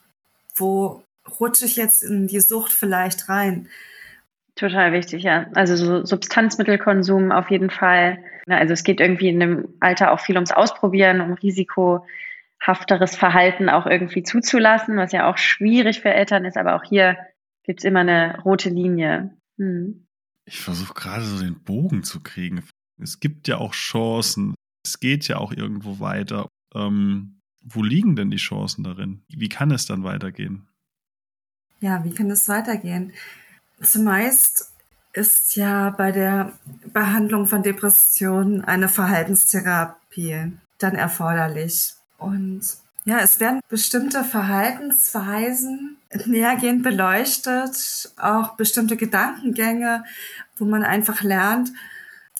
wo 0.55 1.05
rutsche 1.39 1.67
ich 1.67 1.77
jetzt 1.77 2.03
in 2.03 2.27
die 2.27 2.41
Sucht 2.41 2.73
vielleicht 2.73 3.29
rein. 3.29 3.69
Total 4.55 4.93
wichtig, 4.93 5.23
ja. 5.23 5.47
Also 5.55 5.77
so 5.77 6.07
Substanzmittelkonsum 6.07 7.33
auf 7.33 7.51
jeden 7.51 7.69
Fall. 7.69 8.25
Also 8.47 8.73
es 8.73 8.83
geht 8.83 9.01
irgendwie 9.01 9.29
in 9.29 9.41
dem 9.41 9.69
Alter 9.79 10.11
auch 10.11 10.21
viel 10.21 10.37
ums 10.37 10.53
Ausprobieren, 10.53 11.21
um 11.21 11.35
risikohafteres 11.35 13.15
Verhalten 13.15 13.69
auch 13.69 13.85
irgendwie 13.85 14.23
zuzulassen, 14.23 14.97
was 14.97 15.13
ja 15.13 15.31
auch 15.31 15.37
schwierig 15.37 16.01
für 16.01 16.15
Eltern 16.15 16.47
ist, 16.47 16.57
aber 16.57 16.77
auch 16.77 16.85
hier 16.85 17.19
gibt 17.65 17.81
es 17.81 17.85
immer 17.85 18.01
eine 18.01 18.41
rote 18.43 18.71
Linie. 18.71 19.37
Hm. 19.59 20.07
Ich 20.47 20.61
versuche 20.61 20.95
gerade 20.95 21.25
so 21.25 21.45
den 21.45 21.63
Bogen 21.63 22.05
zu 22.05 22.23
kriegen. 22.23 22.65
Es 22.99 23.21
gibt 23.21 23.49
ja 23.49 23.59
auch 23.59 23.75
Chancen. 23.75 24.55
Es 24.83 24.99
geht 24.99 25.29
ja 25.29 25.37
auch 25.37 25.53
irgendwo 25.53 26.01
weiter. 26.01 26.49
Ähm, 26.77 27.41
wo 27.63 27.83
liegen 27.83 28.15
denn 28.15 28.31
die 28.31 28.37
Chancen 28.37 28.85
darin? 28.85 29.23
Wie 29.29 29.49
kann 29.49 29.71
es 29.71 29.87
dann 29.87 30.05
weitergehen? 30.05 30.69
Ja, 31.81 32.05
wie 32.05 32.15
kann 32.15 32.31
es 32.31 32.49
weitergehen? 32.49 33.13
Zumeist 33.83 34.73
ist 35.13 35.57
ja 35.57 35.91
bei 35.91 36.13
der 36.13 36.53
Behandlung 36.93 37.47
von 37.47 37.63
Depressionen 37.63 38.65
eine 38.65 38.89
Verhaltenstherapie 38.89 40.53
dann 40.79 40.95
erforderlich. 40.95 41.95
Und 42.19 42.63
ja, 43.05 43.21
es 43.21 43.41
werden 43.41 43.61
bestimmte 43.69 44.25
Verhaltensweisen 44.25 45.97
nähergehend 46.27 46.83
beleuchtet, 46.83 48.13
auch 48.17 48.57
bestimmte 48.57 48.97
Gedankengänge, 48.97 50.05
wo 50.57 50.65
man 50.65 50.83
einfach 50.83 51.23
lernt, 51.23 51.73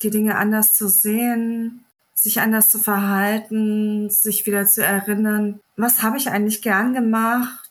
die 0.03 0.11
Dinge 0.11 0.37
anders 0.37 0.75
zu 0.75 0.89
sehen, 0.89 1.86
sich 2.17 2.41
anders 2.41 2.71
zu 2.71 2.79
verhalten, 2.79 4.11
sich 4.11 4.47
wieder 4.47 4.67
zu 4.67 4.83
erinnern, 4.83 5.61
was 5.77 6.03
habe 6.03 6.17
ich 6.17 6.31
eigentlich 6.31 6.63
gern 6.63 6.95
gemacht, 6.95 7.71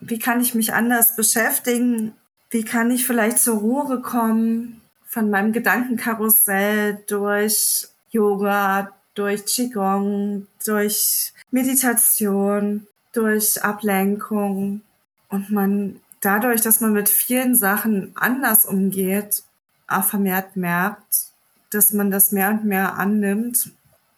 wie 0.00 0.18
kann 0.18 0.40
ich 0.40 0.54
mich 0.54 0.72
anders 0.72 1.14
beschäftigen, 1.14 2.14
wie 2.50 2.64
kann 2.64 2.90
ich 2.90 3.06
vielleicht 3.06 3.38
zur 3.38 3.58
Ruhe 3.58 4.00
kommen? 4.00 4.80
Von 5.04 5.30
meinem 5.30 5.52
Gedankenkarussell 5.52 7.02
durch 7.06 7.88
Yoga, 8.10 8.92
durch 9.14 9.44
Qigong, 9.46 10.46
durch 10.64 11.32
Meditation, 11.50 12.86
durch 13.12 13.62
Ablenkung. 13.62 14.82
Und 15.28 15.50
man 15.50 16.00
dadurch, 16.20 16.60
dass 16.60 16.80
man 16.80 16.92
mit 16.92 17.08
vielen 17.08 17.54
Sachen 17.54 18.12
anders 18.16 18.64
umgeht, 18.64 19.42
auch 19.88 20.04
vermehrt 20.04 20.56
merkt, 20.56 21.32
dass 21.76 21.92
man 21.92 22.10
das 22.10 22.32
mehr 22.32 22.50
und 22.50 22.64
mehr 22.64 22.94
annimmt 22.94 23.70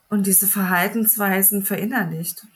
und 0.08 0.26
diese 0.26 0.46
Verhaltensweisen 0.46 1.62
verinnerlicht. 1.62 2.46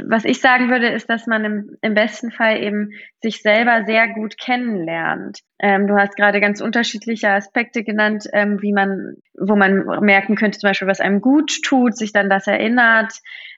Was 0.00 0.24
ich 0.24 0.40
sagen 0.40 0.70
würde, 0.70 0.88
ist, 0.88 1.10
dass 1.10 1.26
man 1.26 1.44
im, 1.44 1.76
im 1.82 1.92
besten 1.92 2.30
Fall 2.30 2.62
eben 2.62 2.92
sich 3.20 3.42
selber 3.42 3.84
sehr 3.84 4.08
gut 4.08 4.38
kennenlernt. 4.38 5.40
Ähm, 5.58 5.86
du 5.86 5.94
hast 5.96 6.16
gerade 6.16 6.40
ganz 6.40 6.62
unterschiedliche 6.62 7.28
Aspekte 7.28 7.84
genannt, 7.84 8.24
ähm, 8.32 8.62
wie 8.62 8.72
man, 8.72 9.16
wo 9.34 9.54
man 9.54 9.84
merken 10.00 10.34
könnte, 10.34 10.58
zum 10.58 10.68
Beispiel, 10.68 10.88
was 10.88 11.00
einem 11.00 11.20
gut 11.20 11.52
tut, 11.62 11.94
sich 11.94 12.12
dann 12.14 12.30
das 12.30 12.46
erinnert, 12.46 13.12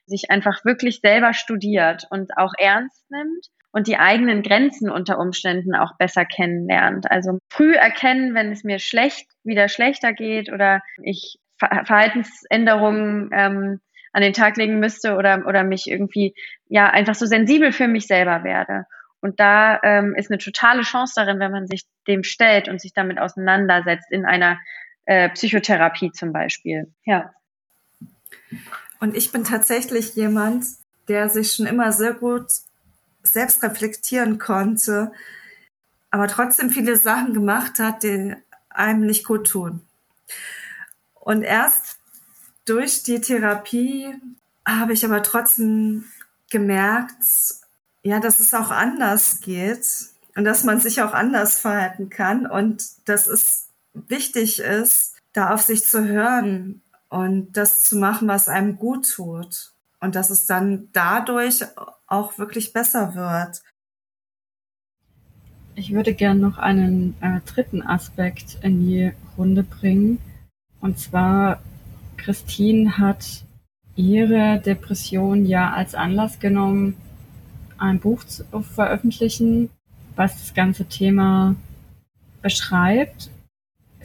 sich 0.07 0.29
einfach 0.29 0.65
wirklich 0.65 0.99
selber 0.99 1.33
studiert 1.33 2.05
und 2.09 2.37
auch 2.37 2.51
ernst 2.57 3.09
nimmt 3.09 3.47
und 3.75 3.87
die 3.87 3.97
eigenen 3.97 4.41
Grenzen 4.41 4.89
unter 4.89 5.19
Umständen 5.19 5.75
auch 5.75 5.97
besser 5.97 6.23
kennenlernt. 6.23 7.11
Also 7.11 7.39
früh 7.49 7.73
erkennen, 7.75 8.33
wenn 8.33 8.49
es 8.49 8.63
mir 8.63 8.79
schlecht, 8.79 9.27
wieder 9.43 9.67
schlechter 9.67 10.13
geht 10.13 10.49
oder 10.49 10.81
ich 11.03 11.39
Verhaltensänderungen 11.59 13.31
ähm, 13.33 13.81
an 14.13 14.21
den 14.21 14.31
Tag 14.31 14.55
legen 14.55 14.79
müsste 14.79 15.15
oder, 15.17 15.45
oder 15.45 15.65
mich 15.65 15.87
irgendwie 15.87 16.33
ja 16.69 16.89
einfach 16.89 17.15
so 17.15 17.25
sensibel 17.25 17.73
für 17.73 17.89
mich 17.89 18.07
selber 18.07 18.45
werde. 18.45 18.85
Und 19.19 19.41
da 19.41 19.81
ähm, 19.83 20.15
ist 20.15 20.31
eine 20.31 20.37
totale 20.37 20.83
Chance 20.83 21.15
darin, 21.17 21.39
wenn 21.39 21.51
man 21.51 21.67
sich 21.67 21.83
dem 22.07 22.23
stellt 22.23 22.69
und 22.69 22.79
sich 22.79 22.93
damit 22.93 23.19
auseinandersetzt 23.19 24.09
in 24.09 24.23
einer 24.23 24.57
äh, 25.03 25.27
Psychotherapie 25.31 26.13
zum 26.13 26.31
Beispiel. 26.31 26.93
Ja. 27.03 27.33
Und 29.01 29.17
ich 29.17 29.33
bin 29.33 29.43
tatsächlich 29.43 30.15
jemand, 30.15 30.63
der 31.09 31.27
sich 31.27 31.51
schon 31.51 31.65
immer 31.65 31.91
sehr 31.91 32.13
gut 32.13 32.47
selbst 33.25 33.63
reflektieren 33.63 34.37
konnte, 34.37 35.11
aber 36.11 36.27
trotzdem 36.27 36.69
viele 36.69 36.95
Sachen 36.97 37.33
gemacht 37.33 37.79
hat, 37.79 38.03
die 38.03 38.35
einem 38.69 39.05
nicht 39.05 39.25
gut 39.25 39.47
tun. 39.49 39.81
Und 41.13 41.41
erst 41.43 41.97
durch 42.65 43.03
die 43.03 43.21
Therapie 43.21 44.13
habe 44.67 44.93
ich 44.93 45.05
aber 45.05 45.23
trotzdem 45.23 46.05
gemerkt, 46.49 47.25
ja, 48.03 48.19
dass 48.19 48.39
es 48.39 48.53
auch 48.53 48.71
anders 48.71 49.39
geht 49.41 49.87
und 50.35 50.45
dass 50.45 50.63
man 50.63 50.79
sich 50.79 51.01
auch 51.01 51.13
anders 51.13 51.59
verhalten 51.59 52.09
kann 52.09 52.45
und 52.45 52.83
dass 53.07 53.27
es 53.27 53.69
wichtig 53.93 54.59
ist, 54.59 55.15
da 55.33 55.53
auf 55.53 55.61
sich 55.61 55.85
zu 55.85 56.05
hören 56.05 56.81
und 57.09 57.53
das 57.53 57.83
zu 57.83 57.97
machen, 57.97 58.27
was 58.27 58.47
einem 58.47 58.77
gut 58.77 59.11
tut. 59.11 59.71
Und 59.99 60.15
dass 60.15 60.29
es 60.29 60.45
dann 60.45 60.89
dadurch 60.93 61.63
auch 62.07 62.37
wirklich 62.37 62.73
besser 62.73 63.15
wird. 63.15 63.61
Ich 65.75 65.93
würde 65.93 66.13
gern 66.13 66.39
noch 66.39 66.57
einen 66.57 67.15
äh, 67.21 67.41
dritten 67.45 67.81
Aspekt 67.81 68.59
in 68.61 68.79
die 68.79 69.11
Runde 69.37 69.63
bringen. 69.63 70.19
Und 70.79 70.99
zwar, 70.99 71.61
Christine 72.17 72.97
hat 72.97 73.43
ihre 73.95 74.59
Depression 74.59 75.45
ja 75.45 75.73
als 75.73 75.95
Anlass 75.95 76.39
genommen, 76.39 76.95
ein 77.77 77.99
Buch 77.99 78.23
zu 78.23 78.43
veröffentlichen, 78.61 79.69
was 80.15 80.39
das 80.39 80.53
ganze 80.53 80.85
Thema 80.85 81.55
beschreibt. 82.41 83.29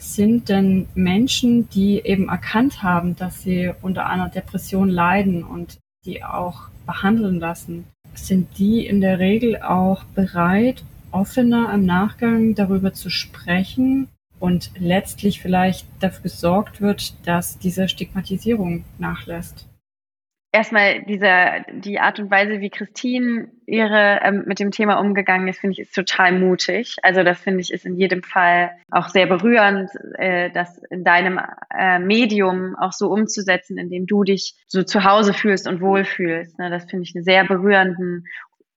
Sind 0.01 0.49
denn 0.49 0.87
Menschen, 0.95 1.69
die 1.69 1.99
eben 2.03 2.27
erkannt 2.27 2.81
haben, 2.81 3.15
dass 3.15 3.43
sie 3.43 3.71
unter 3.83 4.07
einer 4.07 4.29
Depression 4.29 4.89
leiden 4.89 5.43
und 5.43 5.77
die 6.05 6.23
auch 6.23 6.69
behandeln 6.87 7.39
lassen, 7.39 7.85
sind 8.15 8.57
die 8.57 8.83
in 8.87 8.99
der 8.99 9.19
Regel 9.19 9.61
auch 9.61 10.03
bereit, 10.15 10.83
offener 11.11 11.71
im 11.71 11.85
Nachgang 11.85 12.55
darüber 12.55 12.93
zu 12.93 13.11
sprechen 13.11 14.07
und 14.39 14.71
letztlich 14.79 15.39
vielleicht 15.39 15.85
dafür 15.99 16.23
gesorgt 16.23 16.81
wird, 16.81 17.15
dass 17.27 17.59
diese 17.59 17.87
Stigmatisierung 17.87 18.85
nachlässt. 18.97 19.67
Erstmal 20.51 21.03
diese, 21.03 21.63
die 21.71 21.99
Art 21.99 22.19
und 22.19 22.29
Weise, 22.29 22.59
wie 22.59 22.69
Christine 22.69 23.49
ihre 23.65 24.19
ähm, 24.21 24.43
mit 24.45 24.59
dem 24.59 24.71
Thema 24.71 24.99
umgegangen 24.99 25.47
ist, 25.47 25.59
finde 25.59 25.73
ich, 25.73 25.79
ist 25.79 25.95
total 25.95 26.37
mutig. 26.37 26.97
Also 27.03 27.23
das 27.23 27.39
finde 27.39 27.61
ich 27.61 27.71
ist 27.71 27.85
in 27.85 27.95
jedem 27.95 28.23
Fall 28.23 28.71
auch 28.89 29.07
sehr 29.09 29.27
berührend, 29.27 29.89
äh, 30.17 30.51
das 30.51 30.77
in 30.89 31.03
deinem 31.03 31.39
äh, 31.73 31.99
Medium 31.99 32.75
auch 32.75 32.91
so 32.91 33.09
umzusetzen, 33.09 33.77
indem 33.77 34.05
du 34.05 34.23
dich 34.23 34.55
so 34.67 34.83
zu 34.83 35.03
Hause 35.03 35.33
fühlst 35.33 35.67
und 35.67 35.81
wohlfühlst. 35.81 36.59
Ne? 36.59 36.69
Das 36.69 36.89
finde 36.89 37.03
ich 37.03 37.15
einen 37.15 37.23
sehr 37.23 37.45
berührenden 37.45 38.25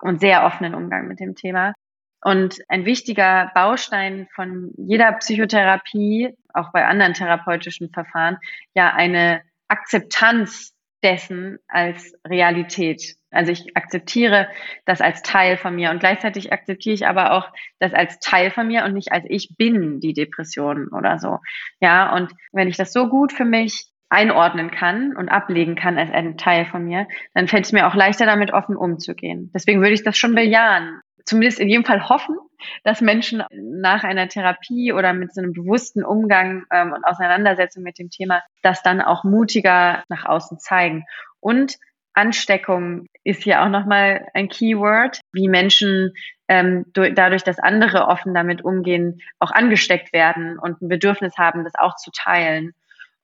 und 0.01 0.21
sehr 0.21 0.45
offenen 0.45 0.75
Umgang 0.75 1.09
mit 1.09 1.19
dem 1.19 1.35
Thema. 1.35 1.75
Und 2.23 2.59
ein 2.69 2.87
wichtiger 2.87 3.51
Baustein 3.55 4.29
von 4.35 4.73
jeder 4.79 5.13
Psychotherapie, 5.13 6.35
auch 6.55 6.73
bei 6.73 6.87
anderen 6.87 7.13
therapeutischen 7.13 7.91
Verfahren, 7.91 8.39
ja 8.75 8.95
eine 8.95 9.43
Akzeptanz 9.69 10.74
dessen 11.05 11.59
als 11.69 12.15
Realität. 12.27 13.17
Also 13.31 13.53
ich 13.53 13.77
akzeptiere 13.77 14.49
das 14.87 15.01
als 15.01 15.23
Teil 15.23 15.57
von 15.57 15.77
mir 15.77 15.91
und 15.91 16.01
gleichzeitig 16.01 16.53
akzeptiere 16.53 16.95
ich 16.95 17.07
aber 17.07 17.33
auch 17.33 17.51
das 17.79 17.93
als 17.93 18.19
Teil 18.19 18.51
von 18.51 18.67
mir 18.67 18.85
und 18.85 18.95
nicht 18.95 19.13
als 19.13 19.25
ich 19.29 19.55
bin 19.57 20.01
die 20.01 20.15
Depression 20.15 20.89
oder 20.89 21.19
so. 21.19 21.39
Ja, 21.81 22.15
und 22.15 22.33
wenn 22.53 22.69
ich 22.69 22.77
das 22.77 22.93
so 22.93 23.09
gut 23.09 23.33
für 23.33 23.45
mich 23.45 23.91
einordnen 24.09 24.71
kann 24.71 25.17
und 25.17 25.29
ablegen 25.29 25.75
kann 25.75 25.99
als 25.99 26.11
ein 26.13 26.37
Teil 26.37 26.67
von 26.67 26.85
mir, 26.85 27.07
dann 27.35 27.49
fällt 27.49 27.67
es 27.67 27.73
mir 27.73 27.87
auch 27.87 27.95
leichter 27.95 28.27
damit 28.27 28.53
offen 28.53 28.77
umzugehen. 28.77 29.51
Deswegen 29.55 29.81
würde 29.81 29.95
ich 29.95 30.05
das 30.05 30.17
schon 30.17 30.35
bejahen. 30.35 31.01
Zumindest 31.25 31.59
in 31.59 31.69
jedem 31.69 31.85
Fall 31.85 32.09
hoffen, 32.09 32.37
dass 32.83 33.01
Menschen 33.01 33.43
nach 33.53 34.05
einer 34.05 34.29
Therapie 34.29 34.93
oder 34.93 35.13
mit 35.13 35.35
so 35.35 35.41
einem 35.41 35.53
bewussten 35.53 36.05
Umgang 36.05 36.65
ähm, 36.71 36.93
und 36.93 37.05
Auseinandersetzung 37.05 37.83
mit 37.83 37.99
dem 37.99 38.11
Thema 38.11 38.43
das 38.63 38.83
dann 38.83 39.01
auch 39.01 39.25
mutiger 39.25 40.05
nach 40.09 40.27
außen 40.27 40.59
zeigen. 40.59 41.05
Und 41.41 41.77
Ansteckung 42.15 43.07
ist 43.25 43.43
hier 43.43 43.63
auch 43.63 43.69
nochmal 43.69 44.29
ein 44.35 44.49
Keyword, 44.49 45.21
wie 45.33 45.49
Menschen 45.49 46.13
ähm, 46.49 46.85
dadurch, 46.95 47.43
dass 47.43 47.59
andere 47.59 48.07
offen 48.07 48.35
damit 48.35 48.65
umgehen, 48.65 49.21
auch 49.39 49.51
angesteckt 49.51 50.13
werden 50.13 50.59
und 50.59 50.81
ein 50.81 50.89
Bedürfnis 50.89 51.37
haben, 51.37 51.65
das 51.65 51.75
auch 51.75 51.97
zu 51.97 52.11
teilen. 52.13 52.73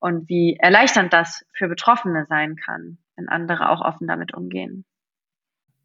Und 0.00 0.28
wie 0.28 0.56
erleichternd 0.58 1.12
das 1.12 1.44
für 1.52 1.68
Betroffene 1.68 2.26
sein 2.28 2.56
kann, 2.56 2.98
wenn 3.16 3.28
andere 3.28 3.68
auch 3.70 3.82
offen 3.82 4.08
damit 4.08 4.34
umgehen. 4.34 4.84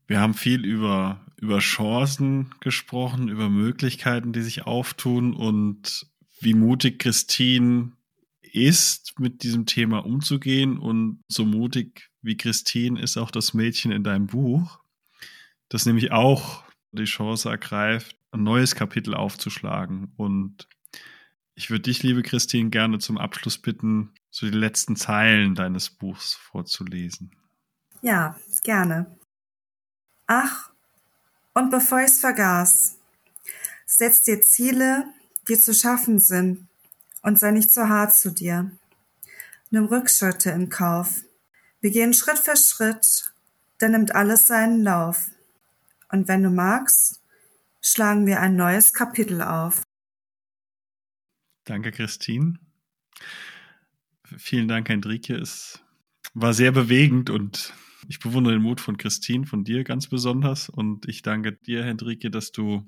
Wir 0.08 0.20
haben 0.20 0.34
viel 0.34 0.66
über, 0.66 1.20
über 1.38 1.60
Chancen 1.60 2.54
gesprochen, 2.60 3.28
über 3.28 3.50
Möglichkeiten, 3.50 4.34
die 4.34 4.42
sich 4.42 4.66
auftun 4.66 5.34
und 5.34 6.08
wie 6.40 6.54
mutig 6.54 7.00
Christine 7.00 7.92
ist, 8.42 9.20
mit 9.20 9.44
diesem 9.44 9.66
Thema 9.66 10.06
umzugehen. 10.06 10.78
Und 10.78 11.22
so 11.28 11.46
mutig 11.46 12.10
wie 12.22 12.38
Christine 12.38 13.00
ist 13.00 13.18
auch 13.18 13.32
das 13.32 13.54
Mädchen 13.54 13.92
in 13.92 14.04
deinem 14.04 14.28
Buch, 14.28 14.80
das 15.70 15.86
nämlich 15.86 16.12
auch 16.12 16.64
die 16.92 17.06
Chance 17.06 17.50
ergreift, 17.50 18.16
ein 18.32 18.44
neues 18.44 18.76
Kapitel 18.76 19.14
aufzuschlagen. 19.14 20.14
Und 20.18 20.68
ich 21.56 21.70
würde 21.70 21.84
dich, 21.84 22.04
liebe 22.04 22.22
Christine, 22.22 22.70
gerne 22.70 23.00
zum 23.00 23.18
Abschluss 23.18 23.58
bitten, 23.58 24.12
so 24.30 24.46
die 24.46 24.58
letzten 24.58 24.96
Zeilen 24.96 25.56
deines 25.56 25.90
Buchs 25.90 26.34
vorzulesen. 26.34 27.32
Ja, 28.02 28.36
gerne. 28.64 29.18
Ach, 30.28 30.72
und 31.54 31.70
bevor 31.70 32.02
ich's 32.02 32.20
vergaß, 32.20 32.98
setz 33.86 34.24
dir 34.24 34.42
Ziele, 34.42 35.06
die 35.48 35.60
zu 35.60 35.74
schaffen 35.74 36.20
sind 36.20 36.68
und 37.22 37.40
sei 37.40 37.52
nicht 37.52 37.72
zu 37.72 37.88
hart 37.88 38.14
zu 38.14 38.32
dir. 38.32 38.72
Nimm 39.70 39.86
Rückschritte 39.86 40.52
in 40.52 40.70
Kauf. 40.70 41.22
Wir 41.82 41.92
gehen 41.92 42.14
Schritt 42.14 42.40
für 42.40 42.58
Schritt, 42.58 43.34
dann 43.78 43.92
nimmt 43.92 44.16
alles 44.16 44.48
seinen 44.48 44.82
Lauf. 44.84 45.30
Und 46.10 46.28
wenn 46.28 46.44
du 46.44 46.50
magst, 46.50 47.22
schlagen 47.82 48.26
wir 48.26 48.40
ein 48.40 48.56
neues 48.56 48.94
Kapitel 48.94 49.42
auf. 49.42 49.84
Danke, 51.66 51.92
Christine. 51.92 52.60
Vielen 54.38 54.68
Dank, 54.68 54.90
Hendrike. 54.90 55.36
Es 55.36 55.82
war 56.36 56.54
sehr 56.54 56.72
bewegend 56.72 57.30
und 57.30 57.74
ich 58.08 58.20
bewundere 58.20 58.54
den 58.54 58.62
Mut 58.62 58.82
von 58.82 58.98
Christine, 58.98 59.48
von 59.48 59.64
dir 59.64 59.84
ganz 59.84 60.08
besonders. 60.08 60.70
Und 60.70 61.08
ich 61.08 61.24
danke 61.24 61.54
dir, 61.54 61.84
Hendrike, 61.84 62.30
dass 62.30 62.52
du 62.52 62.88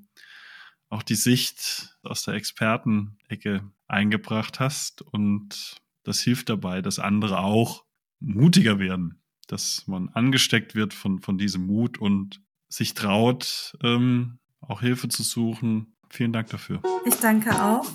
auch 0.89 1.01
die 1.01 1.15
Sicht 1.15 1.97
aus 2.03 2.23
der 2.23 2.35
Expertenecke 2.35 3.63
eingebracht 3.87 4.59
hast. 4.59 5.01
Und 5.01 5.77
das 6.03 6.19
hilft 6.21 6.49
dabei, 6.49 6.81
dass 6.81 6.99
andere 6.99 7.39
auch 7.39 7.85
mutiger 8.19 8.79
werden, 8.79 9.21
dass 9.47 9.87
man 9.87 10.09
angesteckt 10.09 10.75
wird 10.75 10.93
von, 10.93 11.19
von 11.19 11.37
diesem 11.37 11.65
Mut 11.65 11.97
und 11.97 12.41
sich 12.69 12.93
traut, 12.93 13.77
ähm, 13.81 14.39
auch 14.59 14.81
Hilfe 14.81 15.07
zu 15.07 15.23
suchen. 15.23 15.95
Vielen 16.09 16.33
Dank 16.33 16.49
dafür. 16.49 16.81
Ich 17.05 17.15
danke 17.15 17.51
auch. 17.61 17.85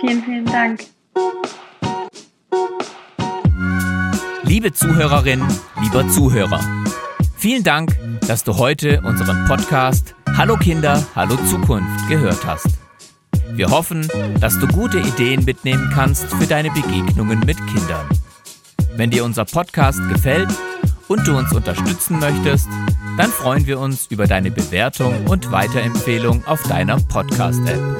Vielen, 0.00 0.22
vielen 0.22 0.46
Dank. 0.46 0.84
Liebe 4.56 4.72
Zuhörerin, 4.72 5.46
lieber 5.82 6.08
Zuhörer, 6.08 6.60
vielen 7.36 7.62
Dank, 7.62 7.94
dass 8.26 8.42
du 8.42 8.56
heute 8.56 9.02
unseren 9.02 9.44
Podcast 9.46 10.14
Hallo 10.34 10.56
Kinder, 10.56 11.06
Hallo 11.14 11.36
Zukunft 11.44 12.08
gehört 12.08 12.46
hast. 12.46 12.68
Wir 13.50 13.68
hoffen, 13.68 14.08
dass 14.40 14.58
du 14.58 14.66
gute 14.66 14.98
Ideen 14.98 15.44
mitnehmen 15.44 15.90
kannst 15.92 16.24
für 16.32 16.46
deine 16.46 16.70
Begegnungen 16.70 17.40
mit 17.40 17.58
Kindern. 17.66 18.08
Wenn 18.96 19.10
dir 19.10 19.26
unser 19.26 19.44
Podcast 19.44 20.00
gefällt 20.08 20.48
und 21.06 21.28
du 21.28 21.36
uns 21.36 21.52
unterstützen 21.52 22.18
möchtest, 22.18 22.66
dann 23.18 23.28
freuen 23.28 23.66
wir 23.66 23.78
uns 23.78 24.06
über 24.06 24.26
deine 24.26 24.50
Bewertung 24.50 25.26
und 25.26 25.52
Weiterempfehlung 25.52 26.46
auf 26.46 26.62
deiner 26.62 26.96
Podcast-App. 26.98 27.98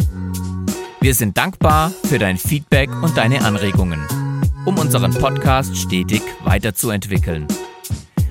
Wir 1.03 1.15
sind 1.15 1.37
dankbar 1.37 1.93
für 2.05 2.19
dein 2.19 2.39
Feedback 2.39 2.89
und 3.03 3.15
deine 3.19 3.45
Anregungen 3.45 4.01
um 4.67 4.79
unseren 4.79 5.15
Podcast 5.15 5.77
stetig 5.77 6.23
weiterzuentwickeln. 6.45 7.47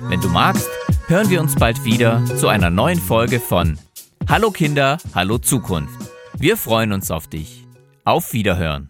Wenn 0.10 0.22
du 0.22 0.28
magst, 0.28 0.70
hören 1.08 1.30
wir 1.30 1.42
uns 1.42 1.56
bald 1.56 1.84
wieder 1.86 2.24
zu 2.38 2.50
einer 2.50 2.70
neuen 2.70 3.00
Folge 3.00 3.40
von 3.40 3.80
Hallo 4.28 4.52
Kinder, 4.52 4.98
Hallo 5.16 5.38
Zukunft. 5.38 5.98
Wir 6.38 6.58
freuen 6.58 6.92
uns 6.92 7.10
auf 7.10 7.28
dich. 7.28 7.66
Auf 8.04 8.34
Wiederhören. 8.34 8.90